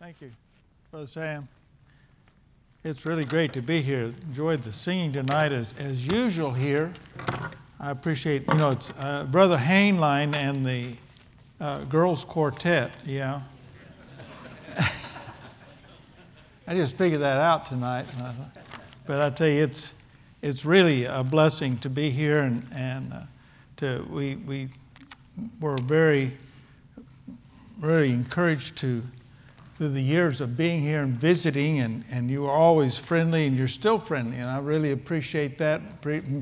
Thank 0.00 0.20
you, 0.20 0.30
Brother 0.92 1.08
Sam. 1.08 1.48
It's 2.84 3.04
really 3.04 3.24
great 3.24 3.52
to 3.54 3.60
be 3.60 3.82
here. 3.82 4.12
Enjoyed 4.28 4.62
the 4.62 4.70
singing 4.70 5.12
tonight 5.12 5.50
as, 5.50 5.74
as 5.76 6.06
usual 6.06 6.52
here. 6.52 6.92
I 7.80 7.90
appreciate, 7.90 8.46
you 8.46 8.54
know, 8.54 8.70
it's 8.70 8.92
uh, 9.00 9.26
Brother 9.28 9.56
Hainline 9.56 10.36
and 10.36 10.64
the 10.64 10.92
uh, 11.60 11.82
girls' 11.84 12.24
quartet, 12.24 12.92
yeah. 13.04 13.40
I 16.68 16.76
just 16.76 16.96
figured 16.96 17.22
that 17.22 17.38
out 17.38 17.66
tonight. 17.66 18.06
But 19.04 19.20
I 19.20 19.30
tell 19.30 19.48
you, 19.48 19.64
it's, 19.64 20.00
it's 20.42 20.64
really 20.64 21.06
a 21.06 21.24
blessing 21.24 21.76
to 21.78 21.90
be 21.90 22.08
here 22.08 22.38
and, 22.38 22.64
and 22.72 23.12
uh, 23.12 23.22
to, 23.78 24.06
we, 24.08 24.36
we 24.36 24.68
were 25.60 25.76
very, 25.76 26.36
very 27.80 28.12
encouraged 28.12 28.76
to 28.78 29.02
through 29.78 29.90
the 29.90 30.02
years 30.02 30.40
of 30.40 30.56
being 30.56 30.80
here 30.80 31.02
and 31.02 31.14
visiting, 31.14 31.78
and, 31.78 32.04
and 32.10 32.28
you 32.28 32.42
were 32.42 32.50
always 32.50 32.98
friendly, 32.98 33.46
and 33.46 33.56
you're 33.56 33.68
still 33.68 34.00
friendly, 34.00 34.36
and 34.36 34.50
I 34.50 34.58
really 34.58 34.90
appreciate 34.90 35.56
that. 35.58 35.80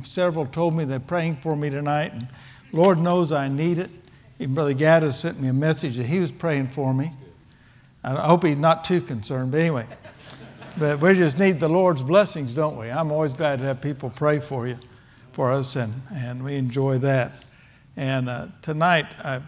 Several 0.05 0.47
told 0.47 0.75
me 0.75 0.87
they're 0.87 0.99
praying 0.99 1.37
for 1.37 1.55
me 1.55 1.69
tonight, 1.69 2.15
and 2.15 2.29
Lord 2.73 2.99
knows 2.99 3.33
I 3.33 3.49
need 3.49 3.77
it. 3.77 3.91
Even 4.39 4.55
Brother 4.55 4.73
Gaddis 4.73 5.13
sent 5.13 5.39
me 5.39 5.49
a 5.49 5.53
message 5.53 5.99
that 5.99 6.07
he 6.07 6.19
was 6.19 6.33
praying 6.33 6.69
for 6.69 6.95
me. 6.95 7.11
I 8.03 8.15
hope 8.15 8.45
he's 8.45 8.57
not 8.57 8.87
too 8.87 9.03
concerned, 9.03 9.53
but 9.53 9.61
anyway. 9.61 9.87
But 10.79 11.01
we 11.01 11.13
just 11.13 11.39
need 11.39 11.61
the 11.61 11.69
Lord's 11.69 12.03
blessings, 12.03 12.55
don't 12.55 12.79
we? 12.79 12.91
I'm 12.91 13.13
always 13.13 13.35
glad 13.35 13.59
to 13.59 13.67
have 13.67 13.83
people 13.83 14.09
pray 14.09 14.41
for 14.41 14.67
you, 14.67 14.79
for 15.33 15.53
us, 15.53 15.77
and, 15.77 15.93
and 16.15 16.43
we 16.43 16.57
enjoy 16.57 16.99
that. 16.99 17.33
And 17.99 18.31
uh, 18.31 18.47
tonight, 18.63 19.07
I 19.23 19.43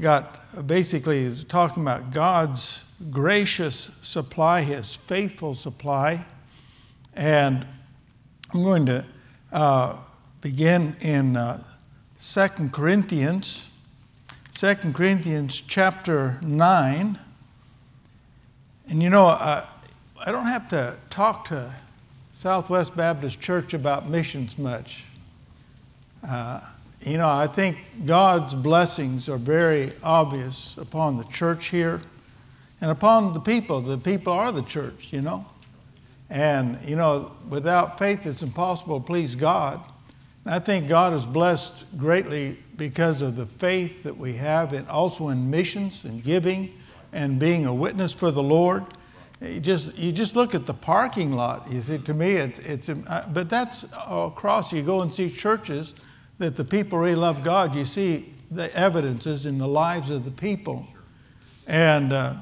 got 0.00 0.66
basically 0.66 1.32
talking 1.44 1.84
about 1.84 2.10
God's 2.12 2.84
gracious 3.10 3.90
supply, 4.02 4.62
His 4.62 4.96
faithful 4.96 5.54
supply. 5.54 6.24
And 7.14 7.66
I'm 8.52 8.62
going 8.62 8.86
to 8.86 9.04
uh, 9.52 9.96
begin 10.40 10.96
in 11.00 11.36
uh, 11.36 11.62
2 12.22 12.70
Corinthians, 12.72 13.68
2 14.54 14.74
Corinthians 14.92 15.60
chapter 15.60 16.38
9. 16.42 17.18
And 18.88 19.02
you 19.02 19.10
know, 19.10 19.26
uh, 19.26 19.66
I 20.24 20.32
don't 20.32 20.46
have 20.46 20.68
to 20.70 20.96
talk 21.10 21.46
to 21.48 21.72
Southwest 22.32 22.96
Baptist 22.96 23.40
Church 23.40 23.74
about 23.74 24.08
missions 24.08 24.58
much. 24.58 25.04
Uh, 26.26 26.60
you 27.00 27.16
know, 27.16 27.28
I 27.28 27.46
think 27.46 27.78
God's 28.06 28.54
blessings 28.54 29.28
are 29.28 29.36
very 29.36 29.92
obvious 30.02 30.76
upon 30.78 31.16
the 31.16 31.24
church 31.24 31.66
here 31.66 32.00
and 32.80 32.90
upon 32.90 33.34
the 33.34 33.40
people. 33.40 33.80
The 33.80 33.98
people 33.98 34.32
are 34.32 34.52
the 34.52 34.62
church, 34.62 35.12
you 35.12 35.20
know. 35.20 35.46
And, 36.30 36.78
you 36.84 36.96
know, 36.96 37.32
without 37.48 37.98
faith, 37.98 38.26
it's 38.26 38.42
impossible 38.42 39.00
to 39.00 39.06
please 39.06 39.34
God. 39.34 39.80
And 40.44 40.54
I 40.54 40.58
think 40.58 40.88
God 40.88 41.12
is 41.12 41.24
blessed 41.24 41.86
greatly 41.96 42.58
because 42.76 43.22
of 43.22 43.36
the 43.36 43.46
faith 43.46 44.02
that 44.02 44.16
we 44.16 44.34
have, 44.34 44.72
and 44.72 44.86
also 44.88 45.28
in 45.28 45.50
missions 45.50 46.04
and 46.04 46.22
giving 46.22 46.74
and 47.12 47.38
being 47.38 47.66
a 47.66 47.74
witness 47.74 48.12
for 48.12 48.30
the 48.30 48.42
Lord. 48.42 48.84
You 49.40 49.60
just, 49.60 49.96
you 49.96 50.12
just 50.12 50.36
look 50.36 50.54
at 50.54 50.66
the 50.66 50.74
parking 50.74 51.32
lot. 51.32 51.70
You 51.70 51.80
see, 51.80 51.98
to 51.98 52.14
me, 52.14 52.32
it's, 52.32 52.58
it's 52.58 52.88
uh, 52.88 53.28
but 53.32 53.48
that's 53.48 53.84
across. 54.08 54.72
You 54.72 54.82
go 54.82 55.02
and 55.02 55.12
see 55.12 55.30
churches 55.30 55.94
that 56.38 56.56
the 56.56 56.64
people 56.64 56.98
really 56.98 57.14
love 57.14 57.42
God. 57.42 57.74
You 57.74 57.84
see 57.84 58.34
the 58.50 58.74
evidences 58.76 59.46
in 59.46 59.58
the 59.58 59.68
lives 59.68 60.10
of 60.10 60.24
the 60.24 60.30
people. 60.30 60.86
And, 61.66 62.12
uh, 62.12 62.34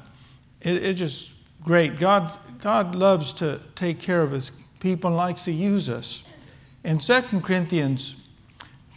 it, 0.61 0.83
it's 0.83 0.99
just 0.99 1.33
great. 1.63 1.99
God, 1.99 2.31
God 2.59 2.95
loves 2.95 3.33
to 3.33 3.59
take 3.75 3.99
care 3.99 4.21
of 4.21 4.31
his 4.31 4.51
people 4.79 5.09
and 5.09 5.17
likes 5.17 5.43
to 5.45 5.51
use 5.51 5.89
us. 5.89 6.27
In 6.83 6.97
2 6.99 7.21
Corinthians 7.41 8.27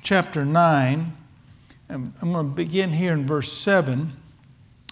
chapter 0.02 0.44
9, 0.44 1.12
I'm 1.88 2.12
going 2.20 2.50
to 2.50 2.54
begin 2.54 2.90
here 2.90 3.12
in 3.12 3.26
verse 3.26 3.52
7. 3.52 4.12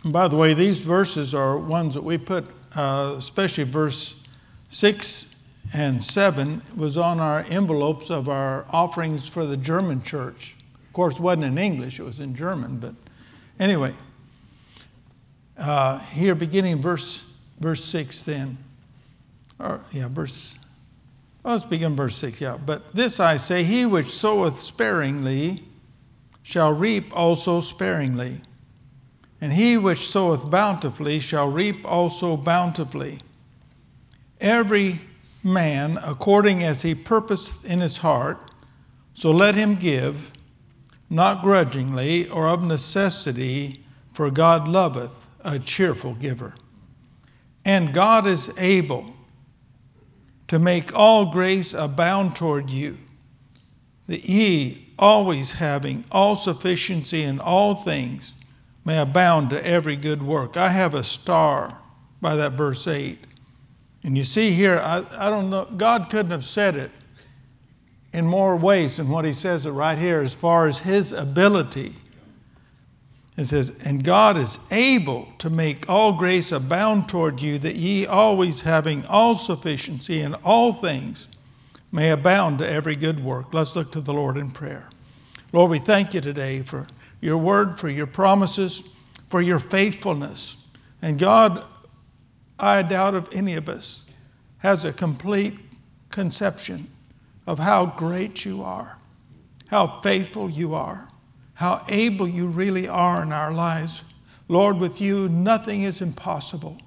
And 0.05 0.13
by 0.13 0.27
the 0.29 0.37
way, 0.37 0.55
these 0.55 0.81
verses 0.81 1.35
are 1.35 1.57
ones 1.57 1.95
that 1.95 2.03
we 2.03 2.19
put, 2.19 2.45
uh, 2.75 3.15
especially 3.17 3.65
verse 3.65 4.27
6 4.69 5.37
and 5.75 6.03
7 6.03 6.63
was 6.77 6.97
on 6.97 7.21
our 7.21 7.45
envelopes 7.49 8.11
of 8.11 8.29
our 8.29 8.67
offerings 8.71 9.29
for 9.29 9.45
the 9.45 9.57
German 9.57 10.03
church. 10.03 10.57
Of 10.87 10.93
course, 10.93 11.15
it 11.15 11.21
wasn't 11.21 11.45
in 11.45 11.59
English, 11.59 12.01
it 12.01 12.05
was 12.05 12.21
in 12.21 12.35
German. 12.35 12.79
But 12.79 12.95
anyway, 13.61 13.95
uh, 15.59 15.99
here, 15.99 16.35
beginning 16.35 16.81
verse, 16.81 17.31
verse 17.59 17.85
6, 17.85 18.23
then. 18.23 18.59
Or, 19.59 19.81
yeah, 19.93 20.09
verse. 20.09 20.65
Let's 21.45 21.65
begin 21.65 21.97
verse 21.97 22.17
6, 22.17 22.41
yeah. 22.41 22.59
But 22.65 22.95
this 22.95 23.21
I 23.21 23.37
say, 23.37 23.65
he 23.65 23.87
which 23.87 24.11
soweth 24.11 24.61
sparingly 24.61 25.63
shall 26.43 26.73
reap 26.73 27.17
also 27.17 27.61
sparingly. 27.61 28.41
And 29.41 29.53
he 29.53 29.79
which 29.79 30.09
soweth 30.09 30.51
bountifully 30.51 31.21
shall 31.21 31.51
reap 31.51 31.85
also 31.85 32.37
bountifully. 32.37 33.21
Every 34.41 35.01
man 35.45 35.99
according 36.05 36.63
as 36.63 36.83
he 36.83 36.95
purposeth 36.95 37.71
in 37.71 37.81
his 37.81 37.99
heart, 37.99 38.51
so 39.15 39.31
let 39.31 39.55
him 39.55 39.77
give, 39.77 40.33
not 41.11 41.43
grudgingly 41.43 42.29
or 42.29 42.49
of 42.49 42.63
necessity, 42.63 43.85
for 44.13 44.31
God 44.31 44.69
loveth 44.69 45.28
a 45.43 45.59
cheerful 45.59 46.15
giver. 46.15 46.55
And 47.65 47.93
God 47.93 48.27
is 48.27 48.51
able 48.59 49.15
to 50.49 50.59
make 50.59 50.95
all 50.95 51.27
grace 51.27 51.75
abound 51.75 52.35
toward 52.35 52.71
you, 52.71 52.97
that 54.07 54.25
ye, 54.29 54.87
always 54.99 55.53
having 55.53 56.05
all 56.11 56.35
sufficiency 56.35 57.23
in 57.23 57.39
all 57.39 57.75
things, 57.75 58.35
may 58.85 58.99
abound 58.99 59.51
to 59.51 59.67
every 59.67 59.97
good 59.97 60.23
work. 60.23 60.57
I 60.57 60.71
have 60.71 60.95
a 60.95 61.05
star 61.05 61.79
by 62.21 62.37
that 62.37 62.53
verse 62.53 62.89
8. 62.89 63.19
And 64.03 64.17
you 64.17 64.25
see 64.25 64.53
here, 64.53 64.81
I, 64.83 65.05
I 65.19 65.29
don't 65.29 65.51
know, 65.51 65.67
God 65.77 66.09
couldn't 66.11 66.31
have 66.31 66.45
said 66.45 66.77
it 66.77 66.91
in 68.15 68.27
more 68.27 68.57
ways 68.57 68.97
than 68.97 69.09
what 69.09 69.27
he 69.27 69.35
says 69.35 69.67
it 69.67 69.73
right 69.73 69.99
here 69.99 70.21
as 70.21 70.35
far 70.35 70.67
as 70.67 70.79
his 70.79 71.13
ability 71.13 71.95
it 73.39 73.47
says, 73.47 73.71
And 73.85 74.03
God 74.03 74.37
is 74.37 74.59
able 74.73 75.29
to 75.39 75.49
make 75.49 75.89
all 75.89 76.13
grace 76.13 76.51
abound 76.51 77.09
toward 77.09 77.41
you, 77.41 77.59
that 77.61 77.77
ye 77.77 78.05
always 78.05 78.63
having 78.63 79.07
all 79.07 79.37
sufficiency 79.37 80.21
in 80.21 80.35
all 80.45 80.73
things 80.73 81.29
may 81.93 82.11
abound 82.11 82.59
to 82.59 82.69
every 82.69 82.97
good 82.97 83.23
work. 83.23 83.55
Let's 83.55 83.77
look 83.77 83.93
to 83.93 84.01
the 84.01 84.13
Lord 84.13 84.37
in 84.37 84.51
prayer. 84.51 84.91
Lord, 85.53 85.71
we 85.71 85.79
thank 85.79 86.15
you 86.15 86.21
today 86.21 86.63
for 86.63 86.89
your 87.21 87.39
word, 87.39 87.79
for 87.79 87.89
your 87.89 88.09
promises, 88.09 88.83
for 89.29 89.41
your 89.41 89.61
faithfulness. 89.61 90.57
And 91.01 91.17
God, 91.17 91.65
I 92.59 92.83
doubt 92.83 93.15
if 93.15 93.35
any 93.35 93.55
of 93.55 93.69
us 93.69 94.03
has 94.59 94.85
a 94.85 94.93
complete 94.93 95.57
conception 96.11 96.91
of 97.47 97.61
how 97.61 97.87
great 97.87 98.45
you 98.45 98.63
are, 98.65 98.99
how 99.69 99.87
faithful 99.87 100.51
you 100.51 100.75
are 100.75 101.08
how 101.59 101.83
able 101.89 102.29
you 102.29 102.47
really 102.47 102.87
are 102.87 103.21
in 103.21 103.33
our 103.33 103.53
lives. 103.53 104.05
Lord, 104.47 104.79
with 104.79 105.01
you, 105.01 105.29
nothing 105.29 105.83
is 105.83 106.01
impossible. 106.01 106.79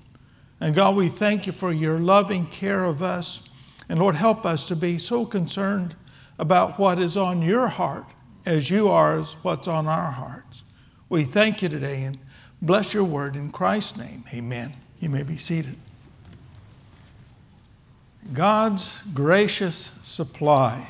And 0.62 0.74
God, 0.74 0.96
we 0.96 1.09
thank 1.09 1.46
you 1.46 1.52
for 1.52 1.74
your 1.74 2.00
loving 2.00 2.46
care 2.46 2.86
of 2.86 3.02
us. 3.02 3.50
And 3.90 4.00
Lord, 4.00 4.16
help 4.16 4.46
us 4.46 4.70
to 4.70 4.78
be 4.78 4.98
so 4.98 5.26
concerned 5.26 5.94
about 6.40 6.80
what 6.80 7.00
is 7.00 7.18
on 7.18 7.42
your 7.42 7.68
heart 7.68 8.06
as 8.46 8.70
you 8.70 8.88
are 8.88 9.20
as 9.20 9.34
what's 9.44 9.68
on 9.68 9.88
our 9.88 10.09
hearts. 10.09 10.64
We 11.09 11.26
thank 11.26 11.62
you 11.62 11.68
today 11.68 12.03
and 12.03 12.18
bless 12.62 12.94
your 12.94 13.03
word 13.03 13.36
in 13.36 13.52
Christ's 13.52 13.98
name. 13.98 14.24
Amen. 14.34 14.74
You 15.02 15.09
may 15.09 15.24
be 15.24 15.36
seated. 15.36 15.76
God's 18.32 19.02
gracious 19.14 20.00
supply. 20.02 20.88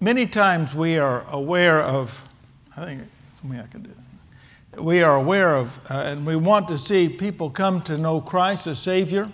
Many 0.00 0.26
times 0.26 0.74
we 0.74 0.98
are 0.98 1.24
aware 1.30 1.80
of, 1.80 2.22
I 2.76 2.84
think 2.84 3.02
something 3.40 3.58
I 3.58 3.66
could 3.66 3.84
do. 3.84 4.82
We 4.82 5.02
are 5.02 5.16
aware 5.16 5.54
of, 5.54 5.78
uh, 5.90 6.02
and 6.06 6.26
we 6.26 6.36
want 6.36 6.68
to 6.68 6.76
see 6.76 7.08
people 7.08 7.48
come 7.48 7.80
to 7.82 7.96
know 7.96 8.20
Christ 8.20 8.66
as 8.66 8.78
Savior. 8.78 9.30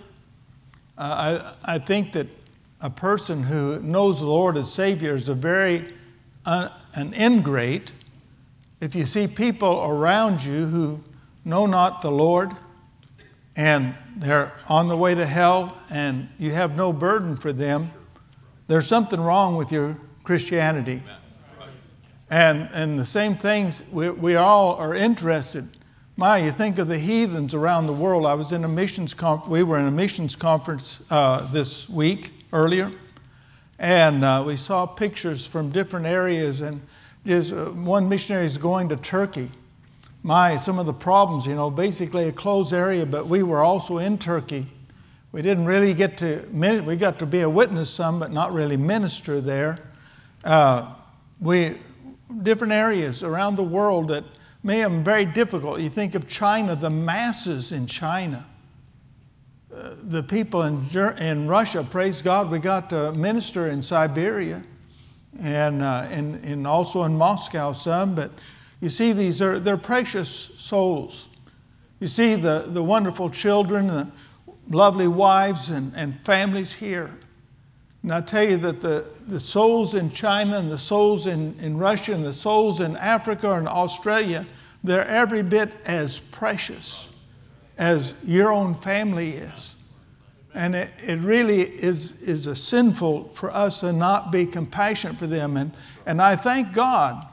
Uh, 0.97 1.53
I, 1.65 1.73
I 1.73 1.79
think 1.79 2.13
that 2.13 2.27
a 2.79 2.89
person 2.89 3.43
who 3.43 3.81
knows 3.81 4.21
the 4.21 4.25
Lord 4.25 4.55
as 4.55 4.71
Savior 4.71 5.15
is 5.15 5.27
a 5.27 5.33
very 5.33 5.83
uh, 6.45 6.69
an 6.95 7.13
ingrate. 7.13 7.91
If 8.79 8.95
you 8.95 9.05
see 9.05 9.27
people 9.27 9.83
around 9.83 10.45
you 10.45 10.65
who 10.67 11.03
know 11.43 11.65
not 11.65 12.01
the 12.01 12.11
Lord 12.11 12.51
and 13.57 13.95
they're 14.15 14.53
on 14.69 14.87
the 14.87 14.95
way 14.95 15.13
to 15.13 15.25
hell 15.25 15.77
and 15.91 16.29
you 16.39 16.51
have 16.51 16.77
no 16.77 16.93
burden 16.93 17.35
for 17.35 17.51
them, 17.51 17.91
there's 18.67 18.87
something 18.87 19.19
wrong 19.19 19.57
with 19.57 19.69
your 19.69 19.97
Christianity. 20.23 21.01
And, 22.29 22.69
and 22.73 22.97
the 22.97 23.05
same 23.05 23.35
things, 23.35 23.83
we, 23.91 24.09
we 24.09 24.35
all 24.35 24.75
are 24.75 24.95
interested. 24.95 25.67
My, 26.15 26.37
you 26.37 26.51
think 26.51 26.79
of 26.79 26.87
the 26.87 26.97
heathens 26.97 27.53
around 27.53 27.87
the 27.87 27.93
world. 27.93 28.25
I 28.25 28.33
was 28.33 28.51
in 28.51 28.63
a 28.63 28.67
missions 28.67 29.13
conference. 29.13 29.49
We 29.49 29.63
were 29.63 29.79
in 29.79 29.85
a 29.85 29.91
missions 29.91 30.35
conference 30.35 31.05
uh, 31.11 31.51
this 31.51 31.89
week 31.89 32.31
earlier, 32.51 32.91
and 33.79 34.23
uh, 34.23 34.43
we 34.45 34.55
saw 34.55 34.85
pictures 34.85 35.45
from 35.45 35.69
different 35.69 36.05
areas. 36.05 36.61
And 36.61 36.81
just 37.25 37.53
uh, 37.53 37.65
one 37.71 38.07
missionary 38.09 38.45
is 38.45 38.57
going 38.57 38.89
to 38.89 38.95
Turkey. 38.95 39.49
My, 40.23 40.55
some 40.55 40.79
of 40.79 40.85
the 40.85 40.93
problems, 40.93 41.45
you 41.45 41.55
know, 41.55 41.69
basically 41.69 42.29
a 42.29 42.31
closed 42.31 42.73
area, 42.73 43.05
but 43.05 43.27
we 43.27 43.43
were 43.43 43.61
also 43.61 43.97
in 43.97 44.17
Turkey. 44.17 44.67
We 45.33 45.41
didn't 45.41 45.65
really 45.65 45.93
get 45.93 46.17
to, 46.19 46.47
we 46.51 46.95
got 46.95 47.19
to 47.19 47.25
be 47.25 47.41
a 47.41 47.49
witness 47.49 47.89
some, 47.89 48.19
but 48.19 48.31
not 48.31 48.53
really 48.53 48.77
minister 48.77 49.41
there. 49.41 49.79
Uh, 50.43 50.93
we, 51.39 51.75
different 52.41 52.73
areas 52.73 53.23
around 53.23 53.55
the 53.55 53.63
world 53.63 54.09
that 54.09 54.23
may 54.63 54.79
have 54.79 54.91
been 54.91 55.03
very 55.03 55.25
difficult. 55.25 55.79
You 55.79 55.89
think 55.89 56.15
of 56.15 56.27
China, 56.27 56.75
the 56.75 56.89
masses 56.89 57.71
in 57.71 57.87
China. 57.87 58.45
Uh, 59.73 59.95
the 60.03 60.21
people 60.21 60.63
in, 60.63 60.85
in 61.19 61.47
Russia, 61.47 61.83
praise 61.89 62.21
God, 62.21 62.51
we 62.51 62.59
got 62.59 62.89
to 62.91 63.11
minister 63.13 63.69
in 63.69 63.81
Siberia 63.81 64.63
and, 65.39 65.81
uh, 65.81 66.07
and 66.11 66.67
also 66.67 67.03
in 67.03 67.17
Moscow 67.17 67.73
some, 67.73 68.13
but 68.13 68.31
you 68.81 68.89
see 68.89 69.13
these 69.13 69.41
are 69.41 69.59
they're 69.59 69.77
precious 69.77 70.29
souls. 70.29 71.29
You 71.99 72.07
see 72.07 72.35
the, 72.35 72.65
the 72.67 72.83
wonderful 72.83 73.29
children, 73.29 73.87
the 73.87 74.11
lovely 74.69 75.07
wives 75.07 75.69
and, 75.69 75.93
and 75.95 76.19
families 76.19 76.73
here. 76.73 77.09
And 78.03 78.13
I 78.13 78.21
tell 78.21 78.43
you 78.43 78.57
that 78.57 78.81
the, 78.81 79.05
the 79.27 79.39
souls 79.39 79.93
in 79.93 80.11
China 80.11 80.57
and 80.57 80.69
the 80.69 80.77
souls 80.77 81.27
in, 81.27 81.55
in 81.59 81.77
Russia 81.77 82.13
and 82.13 82.25
the 82.25 82.33
souls 82.33 82.79
in 82.79 82.95
Africa 82.97 83.53
and 83.53 83.67
Australia, 83.67 84.45
they're 84.83 85.07
every 85.07 85.43
bit 85.43 85.71
as 85.85 86.19
precious 86.19 87.09
as 87.77 88.13
your 88.23 88.51
own 88.51 88.73
family 88.73 89.29
is. 89.29 89.75
And 90.53 90.75
it, 90.75 90.91
it 91.01 91.19
really 91.19 91.61
is, 91.61 92.21
is 92.21 92.45
a 92.47 92.55
sinful 92.55 93.29
for 93.29 93.51
us 93.51 93.79
to 93.79 93.91
not 93.91 94.31
be 94.31 94.45
compassionate 94.45 95.17
for 95.17 95.25
them. 95.25 95.57
And, 95.57 95.73
and 96.05 96.21
I 96.21 96.35
thank 96.35 96.73
God 96.73 97.25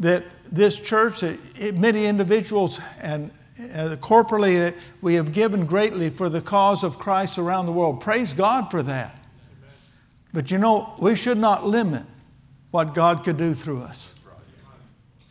that 0.00 0.24
this 0.50 0.78
church, 0.78 1.20
that 1.20 1.74
many 1.76 2.06
individuals 2.06 2.80
and 3.00 3.30
uh, 3.74 3.96
corporately, 4.00 4.68
uh, 4.68 4.76
we 5.00 5.14
have 5.14 5.32
given 5.32 5.66
greatly 5.66 6.10
for 6.10 6.28
the 6.28 6.40
cause 6.40 6.82
of 6.82 6.98
Christ 6.98 7.38
around 7.38 7.66
the 7.66 7.72
world. 7.72 8.00
Praise 8.00 8.32
God 8.32 8.70
for 8.70 8.82
that. 8.82 9.23
But 10.34 10.50
you 10.50 10.58
know, 10.58 10.96
we 10.98 11.14
should 11.14 11.38
not 11.38 11.64
limit 11.64 12.02
what 12.72 12.92
God 12.92 13.22
could 13.22 13.36
do 13.36 13.54
through 13.54 13.82
us. 13.82 14.16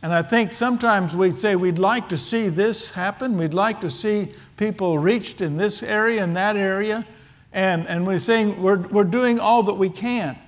And 0.02 0.14
I 0.14 0.22
think 0.22 0.54
sometimes 0.54 1.14
we 1.14 1.30
say 1.30 1.56
we'd 1.56 1.78
like 1.78 2.08
to 2.08 2.16
see 2.16 2.48
this 2.48 2.90
happen, 2.90 3.36
we'd 3.36 3.52
like 3.52 3.82
to 3.82 3.90
see 3.90 4.32
people 4.56 4.98
reached 4.98 5.42
in 5.42 5.58
this 5.58 5.82
area 5.82 6.24
and 6.24 6.34
that 6.36 6.56
area, 6.56 7.06
and, 7.52 7.86
and 7.86 8.06
we're 8.06 8.18
saying 8.18 8.62
we're, 8.62 8.78
we're 8.88 9.04
doing 9.04 9.38
all 9.38 9.62
that 9.64 9.74
we 9.74 9.90
can. 9.90 10.38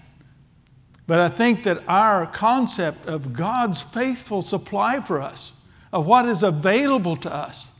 But 1.06 1.18
I 1.18 1.28
think 1.28 1.62
that 1.64 1.82
our 1.86 2.26
concept 2.26 3.06
of 3.06 3.34
God's 3.34 3.82
faithful 3.82 4.40
supply 4.40 5.00
for 5.00 5.20
us, 5.20 5.52
of 5.92 6.06
what 6.06 6.26
is 6.26 6.42
available 6.42 7.16
to 7.16 7.32
us, 7.32 7.72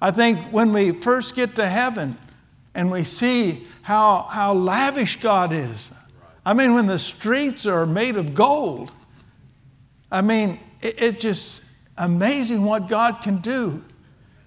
I 0.00 0.12
think 0.12 0.38
when 0.52 0.72
we 0.72 0.92
first 0.92 1.34
get 1.34 1.56
to 1.56 1.66
heaven 1.66 2.16
and 2.72 2.88
we 2.88 3.02
see 3.02 3.66
how, 3.82 4.22
how 4.30 4.52
lavish 4.52 5.16
God 5.16 5.52
is, 5.52 5.90
I 6.44 6.54
mean, 6.54 6.74
when 6.74 6.86
the 6.86 6.98
streets 6.98 7.66
are 7.66 7.86
made 7.86 8.16
of 8.16 8.34
gold, 8.34 8.92
I 10.10 10.22
mean, 10.22 10.58
it's 10.80 11.00
it 11.00 11.20
just 11.20 11.62
amazing 11.98 12.64
what 12.64 12.88
God 12.88 13.20
can 13.22 13.38
do. 13.38 13.84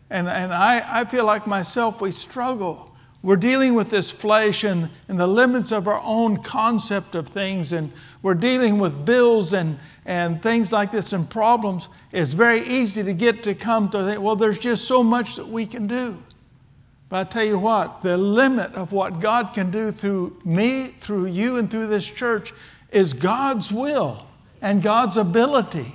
And, 0.10 0.28
and 0.28 0.54
I, 0.54 1.02
I 1.02 1.06
feel 1.06 1.26
like 1.26 1.48
myself, 1.48 2.02
we 2.02 2.12
struggle. 2.12 2.96
We're 3.22 3.38
dealing 3.38 3.74
with 3.74 3.90
this 3.90 4.12
flesh 4.12 4.64
and, 4.64 4.90
and 5.08 5.20
the 5.20 5.28
limits 5.28 5.72
of 5.72 5.88
our 5.88 6.02
own 6.04 6.38
concept 6.44 7.16
of 7.16 7.28
things, 7.28 7.72
and 7.72 7.92
we're 8.22 8.34
dealing 8.34 8.80
with 8.80 9.06
bills 9.06 9.54
and, 9.54 9.80
and 10.06 10.42
things 10.44 10.74
like 10.74 10.92
this 10.92 11.14
and 11.14 11.30
problems. 11.30 11.88
It's 12.12 12.34
very 12.34 12.62
easy 12.62 13.02
to 13.04 13.14
get 13.14 13.44
to 13.44 13.56
come 13.56 13.90
to 13.92 14.04
think, 14.04 14.22
well, 14.22 14.36
there's 14.36 14.60
just 14.60 14.86
so 14.86 15.04
much 15.04 15.38
that 15.38 15.48
we 15.48 15.66
can 15.66 15.88
do. 15.88 16.22
But 17.14 17.28
I 17.28 17.30
tell 17.30 17.44
you 17.44 17.60
what, 17.60 18.02
the 18.02 18.18
limit 18.18 18.74
of 18.74 18.92
what 18.92 19.20
God 19.20 19.54
can 19.54 19.70
do 19.70 19.92
through 19.92 20.36
me, 20.44 20.88
through 20.88 21.28
you, 21.28 21.58
and 21.58 21.70
through 21.70 21.86
this 21.86 22.10
church 22.10 22.54
is 22.92 23.14
God's 23.14 23.72
will 23.72 24.26
and 24.64 24.82
God's 24.82 25.16
ability. 25.16 25.94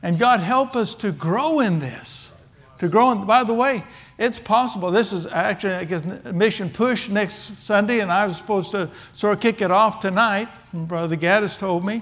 And 0.00 0.16
God 0.16 0.38
help 0.38 0.76
us 0.76 0.94
to 0.94 1.10
grow 1.10 1.58
in 1.58 1.80
this. 1.80 2.32
To 2.78 2.88
grow 2.88 3.10
in, 3.10 3.26
by 3.26 3.42
the 3.42 3.52
way, 3.52 3.82
it's 4.16 4.38
possible. 4.38 4.92
This 4.92 5.12
is 5.12 5.26
actually, 5.26 5.74
I 5.74 5.82
guess, 5.82 6.04
mission 6.26 6.70
push 6.70 7.08
next 7.08 7.60
Sunday, 7.64 7.98
and 7.98 8.12
I 8.12 8.24
was 8.24 8.36
supposed 8.36 8.70
to 8.70 8.88
sort 9.14 9.32
of 9.32 9.40
kick 9.40 9.60
it 9.60 9.72
off 9.72 9.98
tonight. 9.98 10.46
Brother 10.72 11.16
Gaddis 11.16 11.58
told 11.58 11.84
me. 11.84 12.00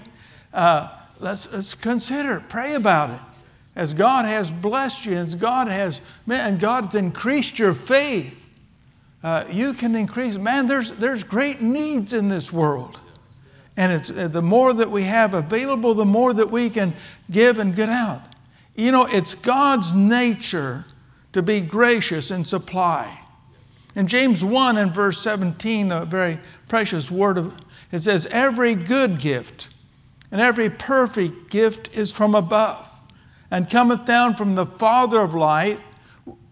Uh, 0.53 0.91
let's, 1.21 1.51
let's 1.55 1.75
consider, 1.75 2.45
pray 2.51 2.75
about 2.75 3.09
it 3.09 3.36
as 3.77 3.93
God 3.93 4.25
has 4.25 4.51
blessed 4.51 5.05
you, 5.05 5.13
as 5.13 5.35
God 5.35 5.69
has, 5.69 6.01
man, 6.25 6.57
God's 6.57 6.95
increased 6.95 7.59
your 7.59 7.75
faith, 7.75 8.43
uh, 9.23 9.45
you 9.51 9.75
can 9.75 9.95
increase. 9.95 10.39
Man, 10.39 10.67
there's, 10.67 10.93
there's 10.93 11.23
great 11.23 11.61
needs 11.61 12.15
in 12.15 12.29
this 12.29 12.51
world. 12.51 12.99
And 13.77 13.93
it's, 13.93 14.11
uh, 14.11 14.29
the 14.29 14.41
more 14.41 14.73
that 14.73 14.91
we 14.91 15.03
have 15.03 15.35
available, 15.35 15.93
the 15.93 16.07
more 16.07 16.33
that 16.33 16.51
we 16.51 16.71
can 16.71 16.95
give 17.31 17.59
and 17.59 17.77
get 17.77 17.91
out. 17.91 18.23
You 18.75 18.93
know, 18.93 19.07
it's 19.07 19.35
God's 19.35 19.93
nature 19.93 20.87
to 21.33 21.43
be 21.43 21.61
gracious 21.61 22.31
and 22.31 22.47
supply. 22.47 23.21
In 23.95 24.07
James 24.07 24.43
1 24.43 24.79
and 24.79 24.95
verse 24.95 25.21
17, 25.21 25.93
a 25.93 26.07
very 26.07 26.39
precious 26.69 27.11
word, 27.11 27.37
of, 27.37 27.55
it 27.93 28.01
says, 28.01 28.27
Every 28.31 28.75
good 28.75 29.19
gift 29.19 29.69
and 30.31 30.41
every 30.41 30.71
perfect 30.71 31.51
gift 31.51 31.97
is 31.97 32.13
from 32.13 32.35
above 32.35 32.86
and 33.51 33.71
cometh 33.71 34.05
down 34.07 34.35
from 34.35 34.55
the 34.55 34.67
Father 34.67 35.21
of 35.21 35.35
light, 35.35 35.79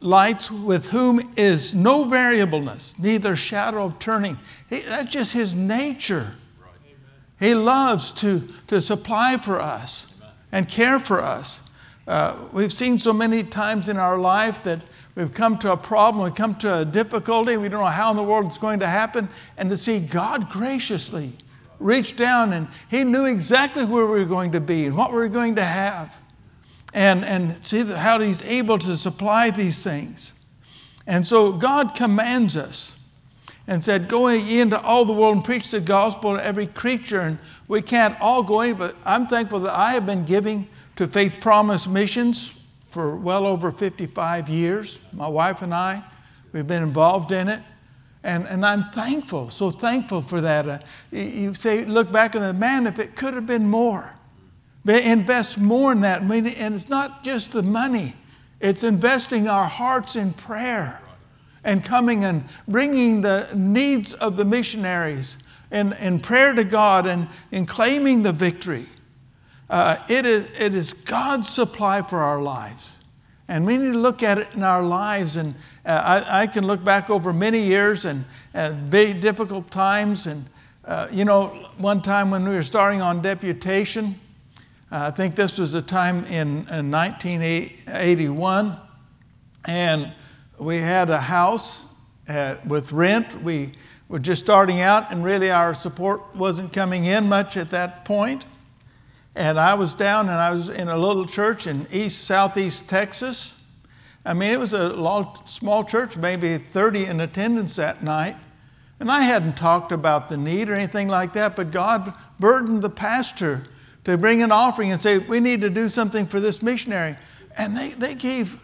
lights, 0.00 0.50
with 0.50 0.88
whom 0.88 1.32
is 1.36 1.74
no 1.74 2.04
variableness, 2.04 2.98
neither 2.98 3.34
shadow 3.34 3.84
of 3.84 3.98
turning. 3.98 4.38
He, 4.68 4.80
that's 4.80 5.12
just 5.12 5.32
his 5.32 5.54
nature. 5.54 6.34
He 7.40 7.54
loves 7.54 8.12
to, 8.12 8.48
to 8.68 8.80
supply 8.80 9.36
for 9.36 9.60
us 9.60 10.08
and 10.52 10.68
care 10.68 11.00
for 11.00 11.20
us. 11.20 11.68
Uh, 12.06 12.36
we've 12.52 12.72
seen 12.72 12.98
so 12.98 13.12
many 13.12 13.42
times 13.42 13.88
in 13.88 13.96
our 13.96 14.18
life 14.18 14.62
that 14.62 14.80
we've 15.14 15.32
come 15.32 15.58
to 15.58 15.72
a 15.72 15.76
problem, 15.76 16.22
we've 16.24 16.34
come 16.34 16.54
to 16.56 16.80
a 16.80 16.84
difficulty, 16.84 17.56
we 17.56 17.68
don't 17.68 17.80
know 17.80 17.86
how 17.86 18.10
in 18.10 18.16
the 18.16 18.22
world 18.22 18.46
it's 18.46 18.58
going 18.58 18.78
to 18.80 18.86
happen, 18.86 19.28
and 19.56 19.70
to 19.70 19.76
see 19.76 19.98
God 19.98 20.50
graciously 20.50 21.32
reach 21.80 22.14
down 22.14 22.52
and 22.52 22.68
He 22.90 23.04
knew 23.04 23.24
exactly 23.24 23.84
where 23.84 24.06
we 24.06 24.18
were 24.18 24.24
going 24.26 24.52
to 24.52 24.60
be 24.60 24.86
and 24.86 24.96
what 24.96 25.10
we 25.10 25.16
were 25.16 25.28
going 25.28 25.56
to 25.56 25.64
have 25.64 26.20
and, 26.94 27.24
and 27.24 27.62
see 27.62 27.84
how 27.84 28.20
he's 28.20 28.42
able 28.44 28.78
to 28.78 28.96
supply 28.96 29.50
these 29.50 29.82
things. 29.82 30.32
And 31.06 31.26
so 31.26 31.52
God 31.52 31.94
commands 31.94 32.56
us 32.56 32.96
and 33.66 33.82
said, 33.82 34.08
Go 34.08 34.28
into 34.28 34.80
all 34.80 35.04
the 35.04 35.12
world 35.12 35.36
and 35.36 35.44
preach 35.44 35.70
the 35.70 35.80
gospel 35.80 36.36
to 36.36 36.44
every 36.44 36.68
creature. 36.68 37.20
And 37.20 37.38
we 37.68 37.82
can't 37.82 38.18
all 38.20 38.42
go 38.42 38.60
in, 38.62 38.76
but 38.76 38.96
I'm 39.04 39.26
thankful 39.26 39.60
that 39.60 39.76
I 39.76 39.92
have 39.92 40.06
been 40.06 40.24
giving 40.24 40.68
to 40.96 41.06
Faith 41.08 41.40
Promise 41.40 41.88
Missions 41.88 42.60
for 42.88 43.16
well 43.16 43.46
over 43.46 43.72
55 43.72 44.48
years. 44.48 45.00
My 45.12 45.28
wife 45.28 45.62
and 45.62 45.74
I, 45.74 46.02
we've 46.52 46.66
been 46.66 46.82
involved 46.82 47.32
in 47.32 47.48
it. 47.48 47.60
And, 48.22 48.46
and 48.46 48.64
I'm 48.64 48.84
thankful, 48.84 49.50
so 49.50 49.70
thankful 49.70 50.22
for 50.22 50.40
that. 50.40 50.66
Uh, 50.66 50.78
you 51.10 51.52
say, 51.52 51.84
look 51.84 52.10
back 52.10 52.34
and 52.34 52.58
man, 52.58 52.86
if 52.86 52.98
it 52.98 53.16
could 53.16 53.34
have 53.34 53.46
been 53.46 53.68
more. 53.68 54.13
Invest 54.86 55.58
more 55.58 55.92
in 55.92 56.00
that. 56.00 56.22
And 56.22 56.74
it's 56.74 56.88
not 56.88 57.24
just 57.24 57.52
the 57.52 57.62
money, 57.62 58.14
it's 58.60 58.84
investing 58.84 59.48
our 59.48 59.66
hearts 59.66 60.16
in 60.16 60.32
prayer 60.32 61.00
and 61.64 61.82
coming 61.84 62.24
and 62.24 62.44
bringing 62.68 63.22
the 63.22 63.48
needs 63.54 64.12
of 64.14 64.36
the 64.36 64.44
missionaries 64.44 65.38
in, 65.70 65.92
in 65.94 66.20
prayer 66.20 66.52
to 66.52 66.64
God 66.64 67.06
and 67.06 67.28
in 67.50 67.66
claiming 67.66 68.22
the 68.22 68.32
victory. 68.32 68.86
Uh, 69.68 69.96
it, 70.08 70.26
is, 70.26 70.60
it 70.60 70.74
is 70.74 70.92
God's 70.92 71.48
supply 71.48 72.02
for 72.02 72.18
our 72.18 72.40
lives. 72.40 72.96
And 73.48 73.66
we 73.66 73.76
need 73.76 73.92
to 73.92 73.98
look 73.98 74.22
at 74.22 74.38
it 74.38 74.48
in 74.54 74.62
our 74.62 74.82
lives. 74.82 75.36
And 75.36 75.54
uh, 75.84 76.22
I, 76.30 76.42
I, 76.42 76.46
can 76.46 76.66
look 76.66 76.84
back 76.84 77.10
over 77.10 77.32
many 77.32 77.60
years 77.60 78.04
and, 78.04 78.24
and 78.54 78.76
very 78.76 79.12
difficult 79.12 79.70
times. 79.70 80.26
And, 80.26 80.46
uh, 80.84 81.08
you 81.10 81.24
know, 81.24 81.48
one 81.76 82.00
time 82.02 82.30
when 82.30 82.46
we 82.46 82.54
were 82.54 82.62
starting 82.62 83.02
on 83.02 83.20
deputation, 83.20 84.18
Uh, 84.94 85.08
I 85.08 85.10
think 85.10 85.34
this 85.34 85.58
was 85.58 85.74
a 85.74 85.82
time 85.82 86.24
in, 86.26 86.68
in 86.70 86.88
1981, 86.88 88.76
and 89.64 90.12
we 90.56 90.76
had 90.76 91.10
a 91.10 91.18
house 91.18 91.86
at, 92.28 92.64
with 92.64 92.92
rent. 92.92 93.42
We 93.42 93.72
were 94.08 94.20
just 94.20 94.44
starting 94.44 94.82
out, 94.82 95.10
and 95.10 95.24
really 95.24 95.50
our 95.50 95.74
support 95.74 96.22
wasn't 96.36 96.72
coming 96.72 97.06
in 97.06 97.28
much 97.28 97.56
at 97.56 97.70
that 97.70 98.04
point. 98.04 98.44
And 99.34 99.58
I 99.58 99.74
was 99.74 99.96
down, 99.96 100.28
and 100.28 100.36
I 100.36 100.52
was 100.52 100.68
in 100.68 100.86
a 100.86 100.96
little 100.96 101.26
church 101.26 101.66
in 101.66 101.88
East 101.90 102.22
Southeast 102.22 102.88
Texas. 102.88 103.60
I 104.24 104.32
mean, 104.32 104.52
it 104.52 104.60
was 104.60 104.74
a 104.74 105.26
small 105.44 105.82
church, 105.82 106.16
maybe 106.16 106.56
30 106.56 107.06
in 107.06 107.20
attendance 107.20 107.74
that 107.74 108.04
night. 108.04 108.36
And 109.00 109.10
I 109.10 109.22
hadn't 109.22 109.56
talked 109.56 109.90
about 109.90 110.28
the 110.28 110.36
need 110.36 110.70
or 110.70 110.74
anything 110.74 111.08
like 111.08 111.32
that, 111.32 111.56
but 111.56 111.72
God 111.72 112.14
burdened 112.38 112.82
the 112.82 112.90
pastor 112.90 113.64
to 114.04 114.16
bring 114.18 114.42
an 114.42 114.52
offering 114.52 114.92
and 114.92 115.00
say, 115.00 115.18
We 115.18 115.40
need 115.40 115.60
to 115.62 115.70
do 115.70 115.88
something 115.88 116.26
for 116.26 116.40
this 116.40 116.62
missionary. 116.62 117.16
And 117.56 117.76
they, 117.76 117.90
they, 117.90 118.14
gave, 118.14 118.58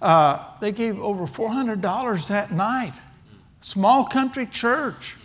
uh, 0.00 0.54
they 0.60 0.72
gave 0.72 1.00
over 1.00 1.26
$400 1.26 2.28
that 2.28 2.52
night. 2.52 2.94
Small 3.60 4.04
country 4.04 4.46
church. 4.46 5.16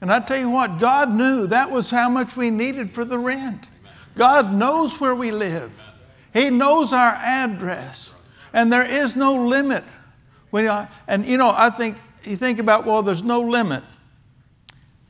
And 0.00 0.12
I 0.12 0.20
tell 0.20 0.38
you 0.38 0.50
what, 0.50 0.78
God 0.78 1.10
knew 1.10 1.46
that 1.48 1.70
was 1.70 1.90
how 1.90 2.08
much 2.08 2.36
we 2.36 2.50
needed 2.50 2.90
for 2.90 3.04
the 3.04 3.18
rent. 3.18 3.68
God 4.14 4.52
knows 4.52 5.00
where 5.00 5.14
we 5.14 5.30
live, 5.30 5.80
He 6.32 6.50
knows 6.50 6.92
our 6.92 7.14
address, 7.14 8.14
and 8.52 8.72
there 8.72 8.88
is 8.88 9.16
no 9.16 9.34
limit. 9.34 9.84
When, 10.50 10.66
and 11.06 11.26
you 11.26 11.36
know, 11.36 11.52
I 11.54 11.70
think 11.70 11.96
you 12.24 12.36
think 12.36 12.58
about, 12.58 12.86
well, 12.86 13.02
there's 13.02 13.22
no 13.22 13.40
limit. 13.40 13.84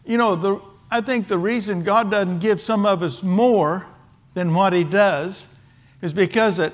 You 0.05 0.17
know, 0.17 0.35
the, 0.35 0.61
I 0.91 1.01
think 1.01 1.29
the 1.29 1.39
reason 1.39 1.83
God 1.83 2.11
doesn't 2.11 2.39
give 2.39 2.61
some 2.61 2.87
of 2.87 3.03
us 3.03 3.23
more 3.23 3.87
than 4.35 4.55
what 4.55 4.73
He 4.73 4.85
does 4.85 5.49
is 6.01 6.13
because 6.13 6.57
that 6.57 6.73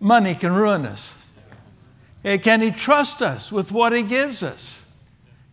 money 0.00 0.34
can 0.34 0.52
ruin 0.52 0.86
us. 0.86 1.16
Can 2.24 2.60
He 2.60 2.70
trust 2.70 3.22
us 3.22 3.52
with 3.52 3.72
what 3.72 3.92
He 3.92 4.02
gives 4.02 4.42
us? 4.42 4.82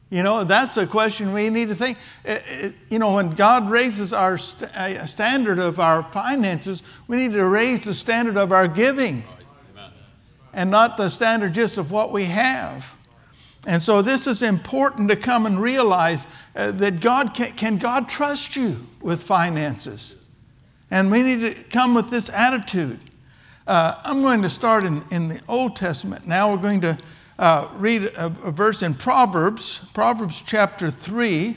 You 0.10 0.24
know, 0.24 0.44
that's 0.44 0.76
a 0.78 0.88
question 0.88 1.34
we 1.34 1.50
need 1.50 1.68
to 1.68 1.76
think. 1.76 1.98
Eh, 2.26 2.40
eh, 2.48 2.72
you 2.90 2.98
know, 2.98 3.14
when 3.14 3.32
God 3.36 3.70
raises 3.70 4.12
our 4.12 4.40
st- 4.40 5.08
standard 5.08 5.60
of 5.60 5.80
our 5.80 6.02
finances, 6.02 6.82
we 7.08 7.18
need 7.18 7.34
to 7.34 7.46
raise 7.46 7.84
the 7.84 7.94
standard 7.94 8.36
of 8.36 8.52
our 8.52 8.68
giving 8.68 9.24
and 10.52 10.72
not 10.72 10.98
the 10.98 11.10
standard 11.10 11.54
just 11.54 11.78
of 11.78 11.92
what 11.92 12.12
we 12.12 12.24
have. 12.24 12.96
And 13.68 13.82
so 13.82 14.02
this 14.02 14.26
is 14.26 14.42
important 14.42 15.10
to 15.10 15.16
come 15.16 15.46
and 15.46 15.62
realize 15.62 16.28
uh, 16.56 16.72
that 16.72 17.02
God 17.02 17.34
can, 17.34 17.52
can 17.52 17.78
God 17.78 18.08
trust 18.08 18.56
you 18.56 18.88
with 19.02 19.22
finances? 19.22 20.16
And 20.92 21.12
we 21.12 21.22
need 21.22 21.42
to 21.42 21.64
come 21.66 21.94
with 21.94 22.10
this 22.10 22.30
attitude. 22.30 23.00
Uh, 23.68 23.96
I'm 24.04 24.22
going 24.22 24.42
to 24.42 24.50
start 24.50 24.84
in, 24.84 25.04
in 25.12 25.28
the 25.28 25.42
Old 25.48 25.76
Testament. 25.76 26.26
Now 26.26 26.52
we're 26.52 26.62
going 26.62 26.82
to 26.82 26.98
uh, 27.38 27.68
read 27.76 28.04
a, 28.04 28.26
a, 28.26 28.52
verse 28.52 28.82
in 28.82 28.94
Proverbs, 28.94 29.88
Proverbs 29.94 30.42
chapter 30.42 30.90
3, 30.90 31.56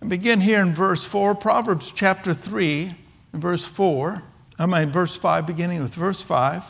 and 0.00 0.08
begin 0.08 0.40
here 0.40 0.60
in 0.62 0.72
verse 0.72 1.06
4. 1.06 1.34
Proverbs 1.34 1.92
chapter 1.92 2.32
3 2.32 2.94
and 3.32 3.42
verse 3.42 3.64
4. 3.64 4.22
I 4.58 4.66
mean, 4.66 4.90
verse 4.90 5.16
5, 5.16 5.46
beginning 5.46 5.82
with 5.82 5.94
verse 5.94 6.22
5. 6.22 6.64